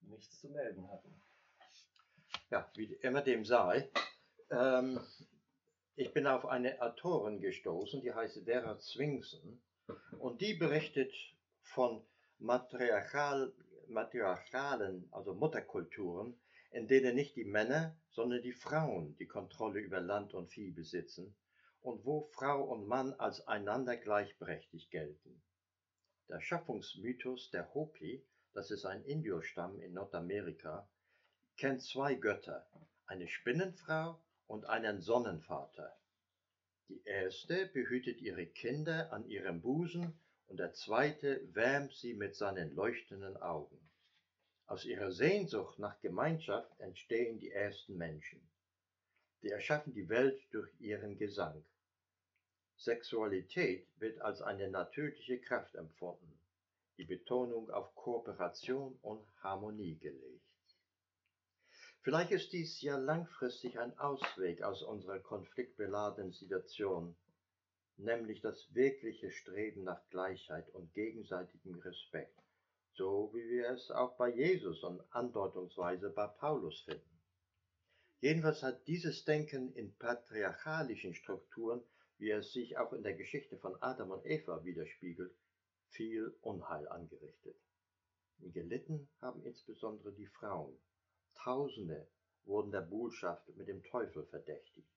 [0.00, 1.22] nichts zu melden hatten.
[2.50, 3.90] Ja, wie immer dem sei.
[4.50, 4.98] Ähm,
[5.96, 9.60] ich bin auf eine Autorin gestoßen, die heißt Vera Zwingsen
[10.18, 11.12] und die berichtet
[11.60, 12.02] von
[12.38, 13.52] Matriarchal,
[13.88, 20.32] Matriarchalen, also Mutterkulturen, in denen nicht die Männer, sondern die Frauen die Kontrolle über Land
[20.32, 21.36] und Vieh besitzen
[21.82, 25.42] und wo Frau und Mann als einander gleichberechtigt gelten.
[26.30, 30.88] Der Schöpfungsmythos der Hopi, das ist ein Indiostamm in Nordamerika,
[31.58, 32.64] kennt zwei Götter,
[33.06, 34.16] eine Spinnenfrau
[34.46, 35.92] und einen Sonnenvater.
[36.88, 40.16] Die erste behütet ihre Kinder an ihrem Busen
[40.46, 43.76] und der zweite wärmt sie mit seinen leuchtenden Augen.
[44.66, 48.40] Aus ihrer Sehnsucht nach Gemeinschaft entstehen die ersten Menschen.
[49.42, 51.64] Die erschaffen die Welt durch ihren Gesang.
[52.76, 56.38] Sexualität wird als eine natürliche Kraft empfunden,
[56.98, 60.47] die Betonung auf Kooperation und Harmonie gelegt.
[62.02, 67.16] Vielleicht ist dies ja langfristig ein Ausweg aus unserer konfliktbeladenen Situation,
[67.96, 72.38] nämlich das wirkliche Streben nach Gleichheit und gegenseitigem Respekt,
[72.94, 77.18] so wie wir es auch bei Jesus und andeutungsweise bei Paulus finden.
[78.20, 81.82] Jedenfalls hat dieses Denken in patriarchalischen Strukturen,
[82.18, 85.32] wie es sich auch in der Geschichte von Adam und Eva widerspiegelt,
[85.90, 87.56] viel Unheil angerichtet.
[88.40, 90.76] Gelitten haben insbesondere die Frauen.
[91.42, 92.06] Tausende
[92.44, 94.88] wurden der Buhlschaft mit dem Teufel verdächtigt.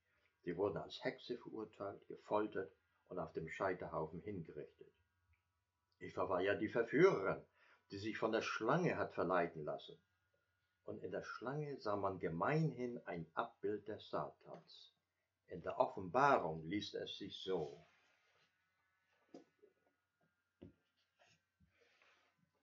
[0.44, 2.72] Sie wurden als Hexe verurteilt, gefoltert
[3.10, 4.92] und auf dem Scheiterhaufen hingerichtet.
[6.00, 7.44] Eva war ja die Verführerin,
[7.92, 9.98] die sich von der Schlange hat verleiten lassen
[10.86, 14.92] und in der Schlange sah man gemeinhin ein Abbild des Satans.
[15.48, 17.86] In der Offenbarung liest es sich so.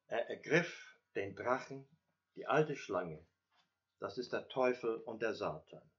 [0.08, 1.86] Er ergriff den Drachen,
[2.34, 3.24] die alte Schlange,
[4.00, 5.90] das ist der Teufel und der Satan.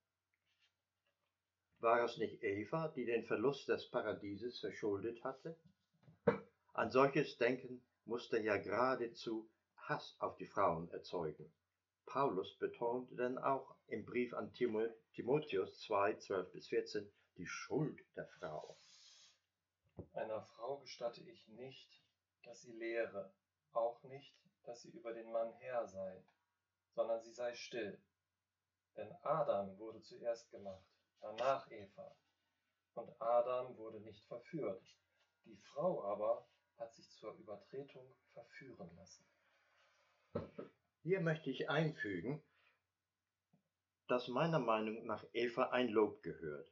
[1.79, 5.57] War es nicht Eva, die den Verlust des Paradieses verschuldet hatte?
[6.73, 11.51] Ein solches Denken musste ja geradezu Hass auf die Frauen erzeugen.
[12.05, 18.27] Paulus betonte dann auch im Brief an Timotheus 2, 12 bis 14 die Schuld der
[18.39, 18.77] Frau.
[20.13, 22.03] Einer Frau gestatte ich nicht,
[22.43, 23.31] dass sie lehre,
[23.73, 24.33] auch nicht,
[24.63, 26.23] dass sie über den Mann Herr sei,
[26.99, 27.97] sondern sie sei still.
[28.97, 30.83] Denn Adam wurde zuerst gemacht,
[31.21, 32.13] danach Eva.
[32.93, 34.83] Und Adam wurde nicht verführt.
[35.45, 36.45] Die Frau aber
[36.77, 39.25] hat sich zur Übertretung verführen lassen.
[41.03, 42.43] Hier möchte ich einfügen,
[44.09, 46.69] dass meiner Meinung nach Eva ein Lob gehört.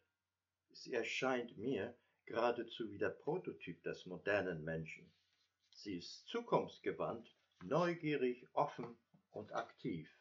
[0.71, 5.09] Sie erscheint mir geradezu wie der Prototyp des modernen Menschen.
[5.69, 8.97] Sie ist zukunftsgewandt, neugierig, offen
[9.31, 10.16] und aktiv.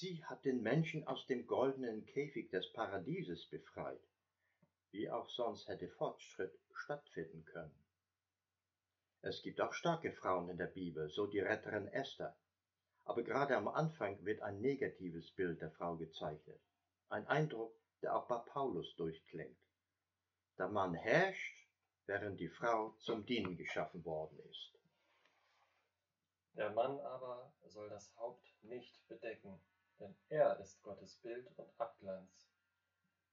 [0.00, 4.00] Sie hat den Menschen aus dem goldenen Käfig des Paradieses befreit,
[4.92, 7.84] wie auch sonst hätte Fortschritt stattfinden können.
[9.20, 12.34] Es gibt auch starke Frauen in der Bibel, so die Retterin Esther.
[13.04, 16.62] Aber gerade am Anfang wird ein negatives Bild der Frau gezeichnet.
[17.10, 19.60] Ein Eindruck, der auch bei Paulus durchklingt.
[20.56, 21.68] Der Mann herrscht,
[22.06, 24.72] während die Frau zum Dienen geschaffen worden ist.
[26.54, 29.60] Der Mann aber soll das Haupt nicht bedecken,
[30.00, 32.50] denn er ist Gottes Bild und Abglanz.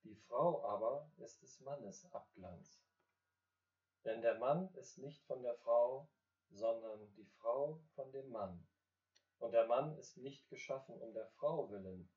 [0.03, 2.82] Die Frau aber ist des Mannes Abglanz.
[4.03, 6.08] Denn der Mann ist nicht von der Frau,
[6.51, 8.65] sondern die Frau von dem Mann.
[9.39, 12.10] Und der Mann ist nicht geschaffen um der Frau willen,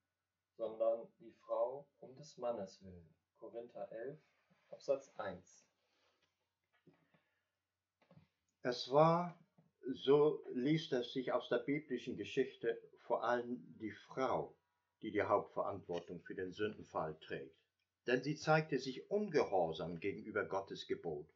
[0.56, 3.14] sondern die Frau um des Mannes willen.
[3.38, 4.20] Korinther 11,
[4.70, 5.66] Absatz 1.
[8.62, 9.38] Es war,
[9.94, 14.54] so liest es sich aus der biblischen Geschichte, vor allem die Frau,
[15.02, 17.58] die die Hauptverantwortung für den Sündenfall trägt.
[18.06, 21.26] Denn sie zeigte sich ungehorsam gegenüber Gottes Gebot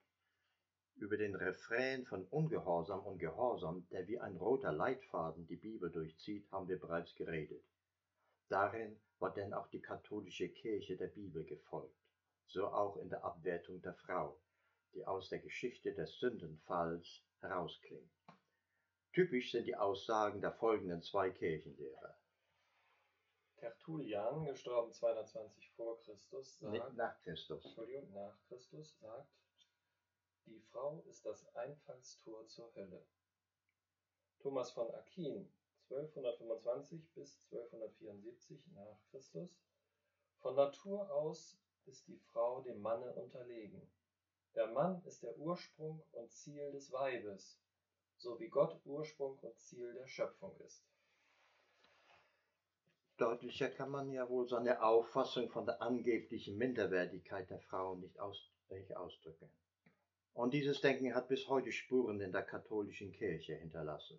[0.95, 6.49] über den Refrain von Ungehorsam und Gehorsam, der wie ein roter Leitfaden die Bibel durchzieht,
[6.53, 7.65] haben wir bereits geredet.
[8.49, 11.99] Darin war denn auch die katholische Kirche der Bibel gefolgt,
[12.47, 14.39] so auch in der Abwertung der Frau,
[14.95, 18.13] die aus der Geschichte des Sündenfalls herausklingt.
[19.15, 22.17] Typisch sind die Aussagen der folgenden zwei Kirchenlehrer.
[23.59, 27.65] Tertullian, gestorben 220 vor Christus, sagt, nach Christus.
[27.65, 29.31] Entschuldigung, nach Christus sagt,
[30.47, 33.07] die Frau ist das Einfallstor zur Hölle.
[34.41, 35.49] Thomas von Aquin
[35.91, 39.49] (1225 bis 1274 nach Christus):
[40.41, 43.89] Von Natur aus ist die Frau dem Manne unterlegen.
[44.57, 47.61] Der Mann ist der Ursprung und Ziel des Weibes,
[48.19, 50.83] so wie Gott Ursprung und Ziel der Schöpfung ist.
[53.17, 59.49] Deutlicher kann man ja wohl seine Auffassung von der angeblichen Minderwertigkeit der Frau nicht ausdrücken.
[60.33, 64.19] Und dieses Denken hat bis heute Spuren in der katholischen Kirche hinterlassen.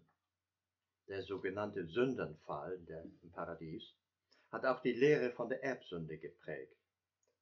[1.07, 3.93] Der sogenannte Sündenfall der im Paradies
[4.49, 6.77] hat auch die Lehre von der Erbsünde geprägt.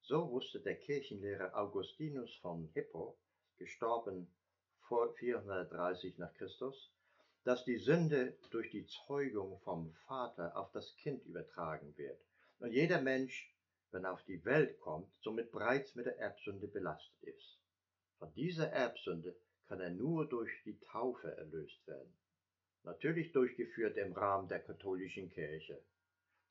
[0.01, 3.15] So wusste der Kirchenlehrer Augustinus von Hippo,
[3.57, 4.27] gestorben
[4.87, 6.91] vor 430 nach Christus,
[7.43, 12.19] dass die Sünde durch die Zeugung vom Vater auf das Kind übertragen wird
[12.59, 13.53] und jeder Mensch,
[13.91, 17.59] wenn er auf die Welt kommt, somit bereits mit der Erbsünde belastet ist.
[18.19, 19.35] Von dieser Erbsünde
[19.67, 22.13] kann er nur durch die Taufe erlöst werden,
[22.83, 25.81] natürlich durchgeführt im Rahmen der katholischen Kirche,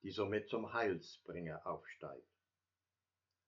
[0.02, 2.28] die somit zum Heilsbringer aufsteigt.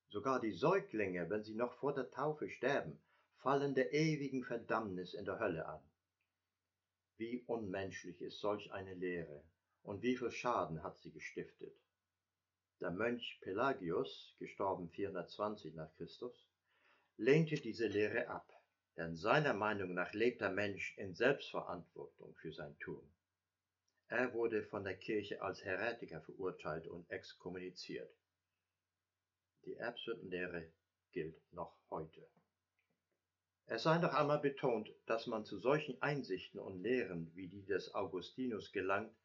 [0.09, 3.01] Sogar die Säuglinge, wenn sie noch vor der Taufe sterben,
[3.45, 5.83] fallen der ewigen Verdammnis in der Hölle an.
[7.19, 9.45] Wie unmenschlich ist solch eine Lehre
[9.83, 11.77] und wie viel Schaden hat sie gestiftet.
[12.81, 16.49] Der Mönch Pelagius, gestorben 420 nach Christus,
[17.19, 18.51] lehnte diese Lehre ab,
[18.97, 23.07] denn seiner Meinung nach lebt der Mensch in Selbstverantwortung für sein Tun.
[24.09, 28.11] Er wurde von der Kirche als Heretiker verurteilt und exkommuniziert.
[29.67, 30.73] Die Erbsündenlehre
[31.13, 32.27] gilt noch heute.
[33.67, 37.95] Es sei noch einmal betont, dass man zu solchen Einsichten und Lehren wie die des
[37.95, 39.17] Augustinus gelangt,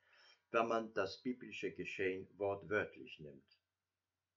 [0.51, 3.43] wenn man das biblische Geschehen wortwörtlich nimmt.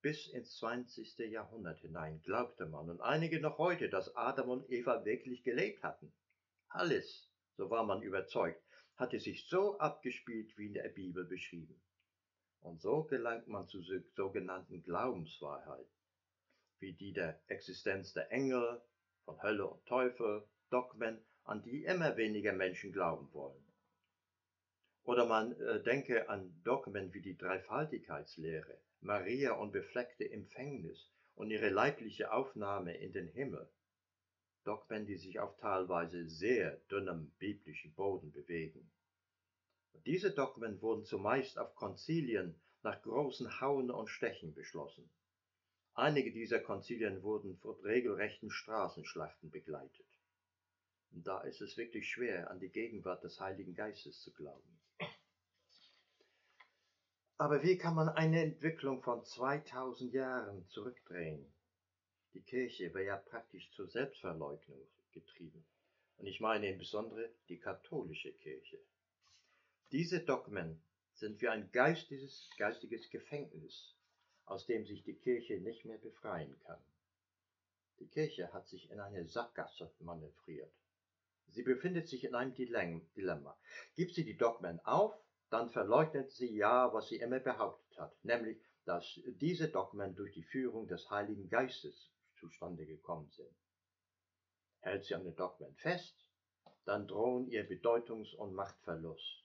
[0.00, 1.16] Bis ins 20.
[1.30, 6.12] Jahrhundert hinein glaubte man und einige noch heute, dass Adam und Eva wirklich gelebt hatten.
[6.68, 8.60] Alles, so war man überzeugt,
[8.96, 11.80] hatte sich so abgespielt wie in der Bibel beschrieben.
[12.60, 13.80] Und so gelangt man zu
[14.16, 15.88] sogenannten Glaubenswahrheit,
[16.80, 18.82] wie die der Existenz der Engel,
[19.24, 23.64] von Hölle und Teufel, Dogmen, an die immer weniger Menschen glauben wollen.
[25.04, 32.32] Oder man äh, denke an Dogmen wie die Dreifaltigkeitslehre, Maria unbefleckte Empfängnis und ihre leibliche
[32.32, 33.68] Aufnahme in den Himmel.
[34.64, 38.92] Dogmen, die sich auf teilweise sehr dünnem biblischen Boden bewegen.
[40.06, 45.10] Diese Dogmen wurden zumeist auf Konzilien nach großen Hauen und Stechen beschlossen.
[45.94, 50.06] Einige dieser Konzilien wurden von regelrechten Straßenschlachten begleitet.
[51.10, 54.80] Und da ist es wirklich schwer, an die Gegenwart des Heiligen Geistes zu glauben.
[57.36, 61.52] Aber wie kann man eine Entwicklung von 2000 Jahren zurückdrehen?
[62.32, 64.80] Die Kirche wäre ja praktisch zur Selbstverleugnung
[65.12, 65.64] getrieben.
[66.16, 68.78] Und ich meine insbesondere die katholische Kirche.
[69.90, 70.80] Diese Dogmen
[71.12, 73.94] sind wie ein geistiges, geistiges Gefängnis,
[74.46, 76.80] aus dem sich die Kirche nicht mehr befreien kann.
[77.98, 80.72] Die Kirche hat sich in eine Sackgasse manövriert.
[81.48, 83.56] Sie befindet sich in einem Dilemma.
[83.94, 85.14] Gibt sie die Dogmen auf,
[85.50, 90.42] dann verleugnet sie ja, was sie immer behauptet hat, nämlich, dass diese Dogmen durch die
[90.42, 92.10] Führung des Heiligen Geistes
[92.40, 93.54] zustande gekommen sind.
[94.80, 96.16] Hält sie an den Dogmen fest,
[96.84, 99.41] dann drohen ihr Bedeutungs- und Machtverlust.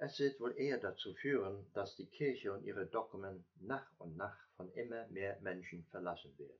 [0.00, 4.38] Es wird wohl eher dazu führen, dass die Kirche und ihre Dogmen nach und nach
[4.56, 6.58] von immer mehr Menschen verlassen wird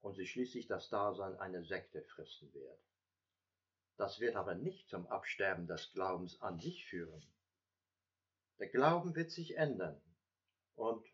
[0.00, 2.78] und sie schließlich das Dasein einer Sekte fristen wird.
[3.96, 7.22] Das wird aber nicht zum Absterben des Glaubens an sich führen.
[8.58, 10.00] Der Glauben wird sich ändern
[10.76, 11.06] und,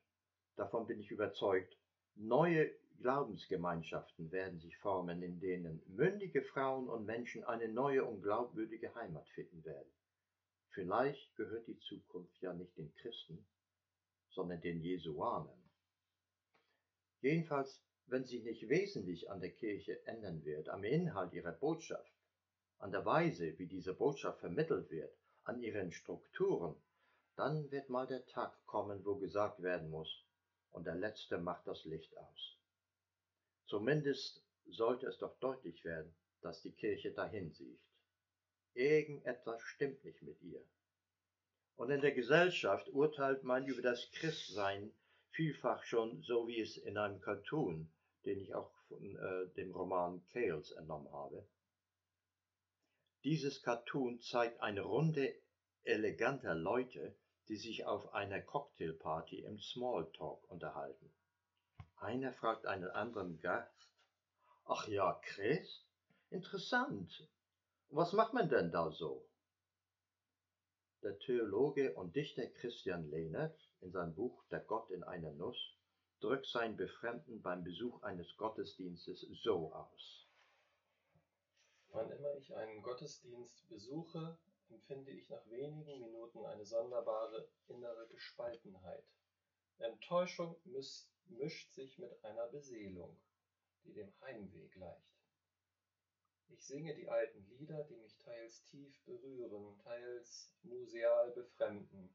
[0.55, 1.77] davon bin ich überzeugt,
[2.15, 2.71] neue
[3.01, 9.29] Glaubensgemeinschaften werden sich formen, in denen mündige Frauen und Menschen eine neue und glaubwürdige Heimat
[9.31, 9.91] finden werden.
[10.77, 13.47] Vielleicht gehört die Zukunft ja nicht den Christen,
[14.29, 15.59] sondern den Jesuanen.
[17.23, 22.13] Jedenfalls, wenn sich nicht wesentlich an der Kirche ändern wird, am Inhalt ihrer Botschaft,
[22.77, 26.77] an der Weise, wie diese Botschaft vermittelt wird, an ihren Strukturen,
[27.37, 30.27] dann wird mal der Tag kommen, wo gesagt werden muss,
[30.73, 32.59] und der Letzte macht das Licht aus.
[33.65, 37.81] Zumindest sollte es doch deutlich werden, dass die Kirche dahin sieht.
[38.77, 40.63] Irgendetwas stimmt nicht mit ihr.
[41.77, 44.93] Und in der Gesellschaft urteilt man über das Christsein
[45.31, 47.91] vielfach schon so, wie es in einem Cartoon,
[48.27, 51.47] den ich auch von äh, dem Roman Kales entnommen habe.
[53.25, 55.35] Dieses Cartoon zeigt eine Runde
[55.83, 57.17] eleganter Leute,
[57.49, 61.11] die sich auf einer Cocktailparty im Smalltalk unterhalten.
[61.97, 63.91] Einer fragt einen anderen Gast,
[64.67, 65.87] ach ja, Christ?
[66.29, 67.27] Interessant.
[67.91, 69.27] Was macht man denn da so?
[71.03, 75.57] Der Theologe und Dichter Christian Lehnert in seinem Buch Der Gott in einer Nuss
[76.21, 80.27] drückt sein Befremden beim Besuch eines Gottesdienstes so aus.
[81.89, 84.37] Wann immer ich einen Gottesdienst besuche,
[84.69, 89.05] empfinde ich nach wenigen Minuten eine sonderbare innere Gespaltenheit.
[89.79, 93.17] Enttäuschung mischt sich mit einer Beseelung,
[93.85, 95.16] die dem Heimweh gleicht.
[96.49, 102.13] Ich singe die alten Lieder, die mich teils tief berühren, teils museal befremden.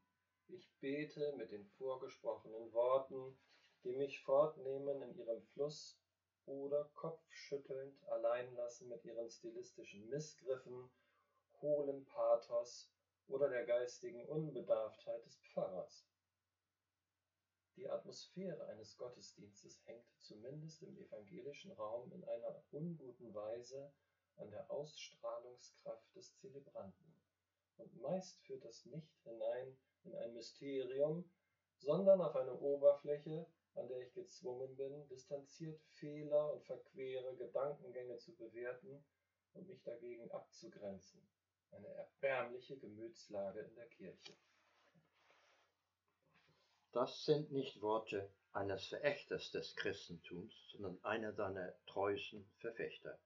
[0.48, 3.38] Ich bete mit den vorgesprochenen Worten,
[3.84, 5.98] die mich fortnehmen in ihrem Fluss
[6.44, 10.90] oder kopfschüttelnd allein lassen mit ihren stilistischen Missgriffen,
[11.60, 12.90] hohlen Pathos
[13.28, 16.06] oder der geistigen Unbedarftheit des Pfarrers.
[17.76, 23.90] Die Atmosphäre eines Gottesdienstes hängt zumindest im evangelischen Raum in einer unguten Weise
[24.36, 27.14] an der Ausstrahlungskraft des Zelebranten.
[27.76, 31.30] Und meist führt das nicht hinein in ein Mysterium,
[31.78, 38.34] sondern auf eine Oberfläche, an der ich gezwungen bin, distanziert Fehler und verquere Gedankengänge zu
[38.36, 39.04] bewerten
[39.54, 41.26] und mich dagegen abzugrenzen.
[41.70, 44.34] Eine erbärmliche Gemütslage in der Kirche.
[46.92, 53.18] Das sind nicht Worte eines Verächters des Christentums, sondern einer seiner treuesten Verfechter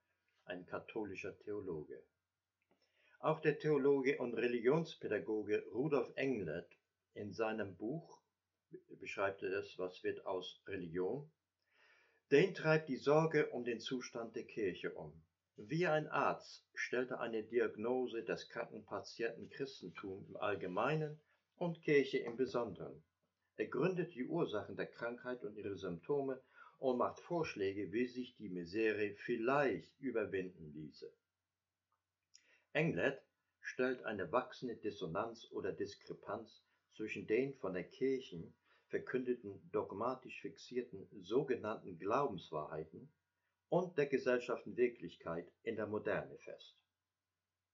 [0.47, 2.01] ein katholischer Theologe.
[3.19, 6.71] Auch der Theologe und Religionspädagoge Rudolf Englert
[7.13, 8.21] in seinem Buch
[8.99, 11.29] beschreibt er es, was wird aus Religion,
[12.31, 15.13] den treibt die Sorge um den Zustand der Kirche um.
[15.55, 21.19] Wie ein Arzt stellt er eine Diagnose des kranken Patienten Christentum im Allgemeinen
[21.55, 23.03] und Kirche im Besonderen.
[23.55, 26.39] Er gründet die Ursachen der Krankheit und ihre Symptome
[26.79, 31.11] und macht Vorschläge, wie sich die Misere vielleicht überwinden ließe.
[32.73, 33.21] Englert
[33.59, 36.63] stellt eine wachsende Dissonanz oder Diskrepanz
[36.95, 38.53] zwischen den von der Kirchen
[38.87, 43.11] verkündeten dogmatisch fixierten sogenannten Glaubenswahrheiten
[43.69, 46.77] und der Gesellschaftenwirklichkeit in der Moderne fest.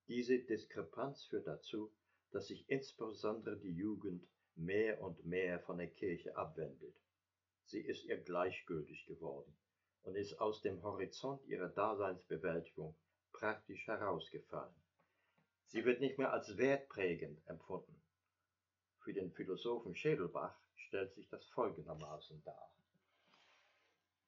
[0.08, 1.93] Diese Diskrepanz führt dazu,
[2.32, 6.95] dass sich insbesondere die Jugend mehr und mehr von der Kirche abwendet.
[7.66, 9.55] Sie ist ihr gleichgültig geworden
[10.03, 12.95] und ist aus dem Horizont ihrer Daseinsbewältigung
[13.32, 14.76] praktisch herausgefallen.
[15.68, 18.01] Sie wird nicht mehr als wertprägend empfunden.
[18.99, 22.74] Für den Philosophen Schädelbach stellt sich das folgendermaßen dar.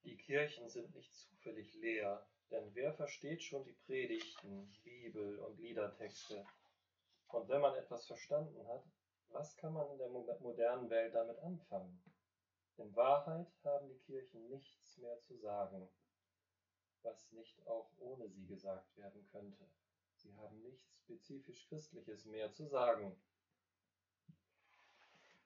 [0.03, 6.45] Die Kirchen sind nicht zufällig leer, denn wer versteht schon die Predigten, Bibel und Liedertexte?
[7.29, 8.83] Und wenn man etwas verstanden hat,
[9.29, 12.01] was kann man in der modernen Welt damit anfangen?
[12.78, 15.88] In Wahrheit haben die Kirchen nichts mehr zu sagen,
[17.03, 19.65] was nicht auch ohne sie gesagt werden könnte.
[20.15, 23.15] Sie haben nichts spezifisch Christliches mehr zu sagen.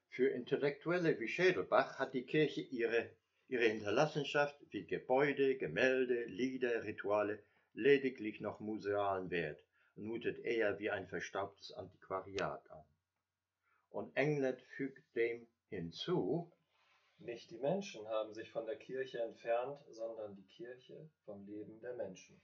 [0.09, 3.09] Für Intellektuelle wie Schädelbach hat die Kirche ihre,
[3.47, 9.63] ihre Hinterlassenschaft wie Gebäude, Gemälde, Lieder, Rituale lediglich noch musealen Wert
[9.95, 12.83] und mutet eher wie ein verstaubtes Antiquariat an.
[13.91, 16.51] Und England fügt dem hinzu,
[17.19, 21.95] nicht die Menschen haben sich von der Kirche entfernt, sondern die Kirche vom Leben der
[21.95, 22.41] Menschen.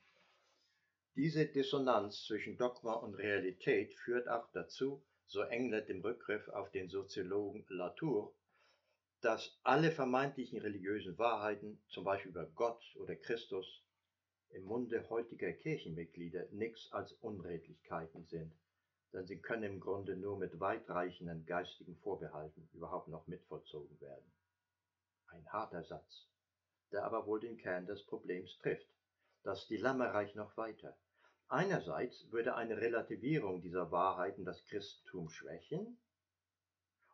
[1.16, 6.90] Diese Dissonanz zwischen Dogma und Realität führt auch dazu, so Englet im Rückgriff auf den
[6.90, 8.34] Soziologen Latour,
[9.22, 13.82] dass alle vermeintlichen religiösen Wahrheiten, zum Beispiel über Gott oder Christus,
[14.50, 18.54] im Munde heutiger Kirchenmitglieder nichts als Unredlichkeiten sind,
[19.14, 24.32] denn sie können im Grunde nur mit weitreichenden geistigen Vorbehalten überhaupt noch mitvollzogen werden.
[25.36, 26.30] Ein harter Satz,
[26.94, 28.88] der aber wohl den Kern des Problems trifft.
[29.44, 30.98] Das Dilemma reicht noch weiter.
[31.50, 36.00] Einerseits würde eine Relativierung dieser Wahrheiten das Christentum schwächen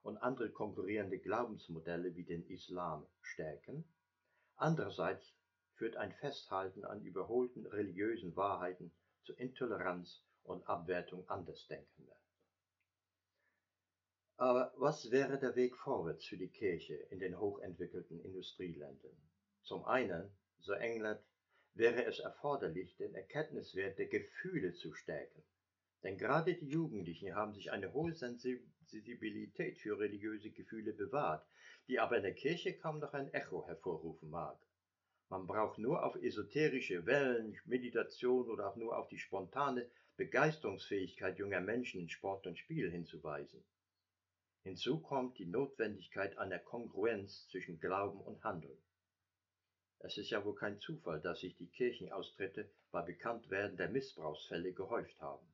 [0.04, 3.86] und andere konkurrierende Glaubensmodelle wie den Islam stärken.
[4.56, 5.34] Andererseits
[5.74, 8.94] führt ein Festhalten an überholten religiösen Wahrheiten
[9.24, 12.21] zu Intoleranz und Abwertung Andersdenkender.
[14.42, 19.16] Aber was wäre der Weg vorwärts für die Kirche in den hochentwickelten Industrieländern?
[19.62, 21.22] Zum einen, so England,
[21.76, 25.44] wäre es erforderlich, den Erkenntniswert der Gefühle zu stärken.
[26.02, 31.46] Denn gerade die Jugendlichen haben sich eine hohe Sensibilität für religiöse Gefühle bewahrt,
[31.88, 34.58] die aber in der Kirche kaum noch ein Echo hervorrufen mag.
[35.30, 39.88] Man braucht nur auf esoterische Wellen, Meditation oder auch nur auf die spontane
[40.18, 43.64] Begeisterungsfähigkeit junger Menschen in Sport und Spiel hinzuweisen.
[44.64, 48.78] Hinzu kommt die Notwendigkeit einer Kongruenz zwischen Glauben und Handeln.
[49.98, 55.20] Es ist ja wohl kein Zufall, dass sich die Kirchenaustritte bei Bekanntwerden der Missbrauchsfälle gehäuft
[55.20, 55.48] haben.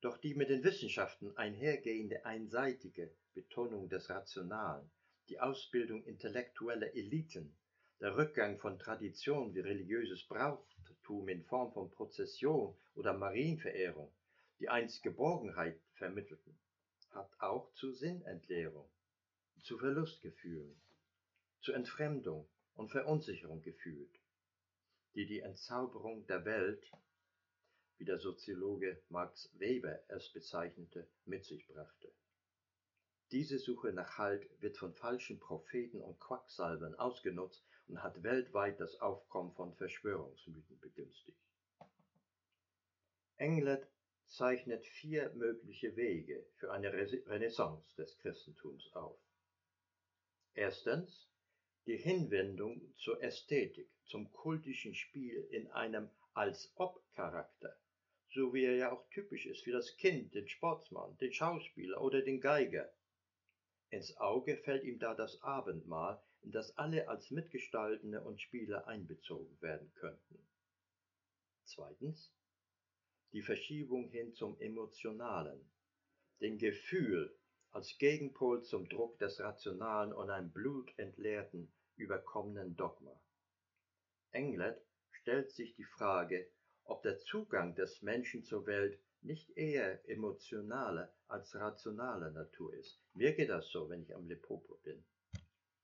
[0.00, 4.90] Doch die mit den Wissenschaften einhergehende einseitige Betonung des Rationalen,
[5.28, 7.56] die Ausbildung intellektueller Eliten,
[8.00, 14.12] der Rückgang von Traditionen wie religiöses Brauchtum in Form von Prozession oder Marienverehrung,
[14.58, 16.58] die einst Geborgenheit vermittelten,
[17.14, 18.88] hat auch zu Sinnentleerung,
[19.62, 20.80] zu Verlustgefühlen,
[21.60, 24.20] zu Entfremdung und Verunsicherung geführt,
[25.14, 26.90] die die Entzauberung der Welt,
[27.98, 32.12] wie der Soziologe Max Weber es bezeichnete, mit sich brachte.
[33.30, 39.00] Diese Suche nach Halt wird von falschen Propheten und Quacksalbern ausgenutzt und hat weltweit das
[39.00, 41.38] Aufkommen von Verschwörungsmythen begünstigt.
[43.36, 43.88] Englert
[44.26, 49.18] zeichnet vier mögliche Wege für eine Renaissance des Christentums auf.
[50.54, 51.28] Erstens
[51.86, 57.76] die Hinwendung zur Ästhetik, zum kultischen Spiel in einem Als-ob-Charakter,
[58.30, 62.22] so wie er ja auch typisch ist für das Kind, den Sportsmann, den Schauspieler oder
[62.22, 62.92] den Geiger.
[63.90, 69.60] Ins Auge fällt ihm da das Abendmahl, in das alle als Mitgestaltende und Spieler einbezogen
[69.60, 70.38] werden könnten.
[71.64, 72.32] Zweitens
[73.34, 75.60] die Verschiebung hin zum Emotionalen,
[76.40, 77.36] dem Gefühl
[77.72, 83.20] als Gegenpol zum Druck des rationalen und einem blutentleerten, überkommenen Dogma.
[84.30, 84.80] Englet
[85.10, 86.48] stellt sich die Frage,
[86.84, 93.00] ob der Zugang des Menschen zur Welt nicht eher emotionaler als rationaler Natur ist.
[93.14, 95.04] Mir geht das so, wenn ich am Lepopo bin.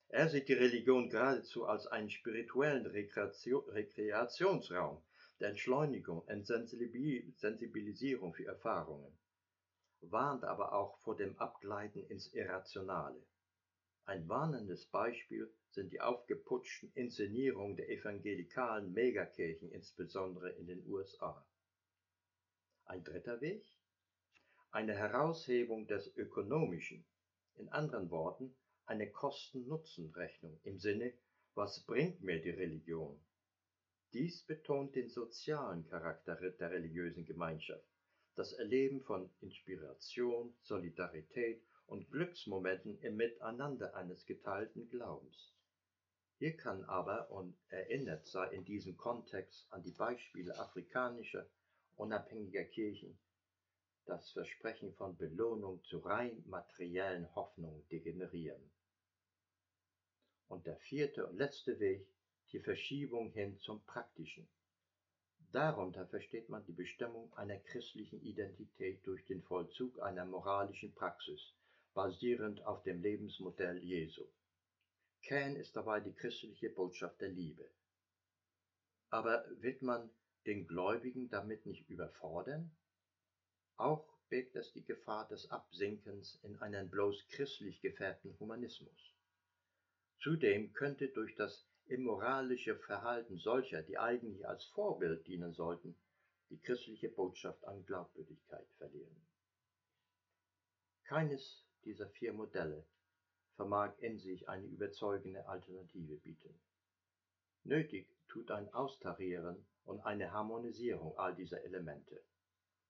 [0.09, 5.03] Er sieht die Religion geradezu als einen spirituellen Rekreationsraum,
[5.41, 9.19] der Entschleunigung und Sensibilisierung für Erfahrungen,
[10.03, 13.23] warnt aber auch vor dem Abgleiten ins Irrationale.
[14.05, 21.47] Ein warnendes Beispiel sind die aufgeputschten Inszenierungen der evangelikalen Megakirchen, insbesondere in den USA.
[22.85, 23.65] Ein dritter Weg?
[24.73, 27.05] Eine Heraushebung des Ökonomischen,
[27.57, 28.55] in anderen Worten
[28.87, 31.13] eine Kosten-Nutzen-Rechnung im Sinne,
[31.55, 33.21] was bringt mir die Religion?
[34.13, 37.87] Dies betont den sozialen Charakter der religiösen Gemeinschaft,
[38.35, 45.55] das Erleben von Inspiration, Solidarität und Glücksmomenten im Miteinander eines geteilten Glaubens.
[46.39, 51.49] Hier kann aber, und erinnert sei in diesem Kontext an die Beispiele afrikanischer,
[51.95, 53.17] unabhängiger Kirchen,
[54.07, 58.73] das Versprechen von Belohnung zu rein materiellen Hoffnungen degenerieren.
[60.49, 62.09] Und der vierte und letzte Weg
[62.53, 64.49] die Verschiebung hin zum Praktischen.
[65.53, 71.41] Darunter versteht man die Bestimmung einer christlichen Identität durch den Vollzug einer moralischen Praxis,
[71.93, 74.25] basierend auf dem Lebensmodell Jesu.
[75.23, 77.69] Kern ist dabei die christliche Botschaft der Liebe.
[79.11, 80.09] Aber wird man
[80.47, 82.71] den Gläubigen damit nicht überfordern?
[83.77, 89.15] Auch birgt es die Gefahr des Absinkens in einen bloß christlich gefärbten Humanismus.
[90.21, 95.97] Zudem könnte durch das immoralische Verhalten solcher, die eigentlich als Vorbild dienen sollten,
[96.49, 99.17] die christliche Botschaft an Glaubwürdigkeit verlieren.
[101.05, 102.85] Keines dieser vier Modelle
[103.57, 106.55] vermag in sich eine überzeugende Alternative bieten.
[107.65, 112.23] Nötig tut ein Austarieren und eine Harmonisierung all dieser Elemente.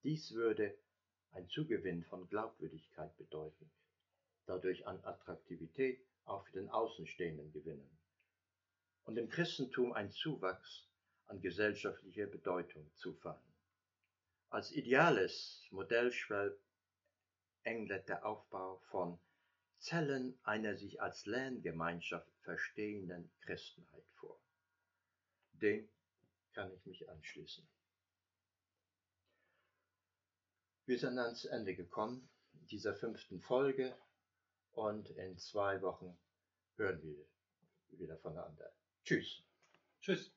[0.03, 0.77] Dies würde
[1.33, 3.71] ein Zugewinn von Glaubwürdigkeit bedeuten,
[4.47, 8.00] dadurch an Attraktivität auch für den Außenstehenden gewinnen
[9.11, 10.87] und dem Christentum ein Zuwachs
[11.27, 13.43] an gesellschaftlicher Bedeutung zufallen.
[14.51, 16.63] Als ideales Modell schwebt
[17.65, 19.19] Englet der Aufbau von
[19.79, 24.39] Zellen einer sich als Lerngemeinschaft verstehenden Christenheit vor.
[25.55, 25.89] Dem
[26.53, 27.67] kann ich mich anschließen.
[30.87, 33.93] Wir sind ans Ende gekommen dieser fünften Folge
[34.71, 36.17] und in zwei Wochen
[36.77, 37.27] hören wir
[37.99, 38.73] wieder voneinander.
[39.05, 39.43] Tschüss.
[40.01, 40.33] Tschüss.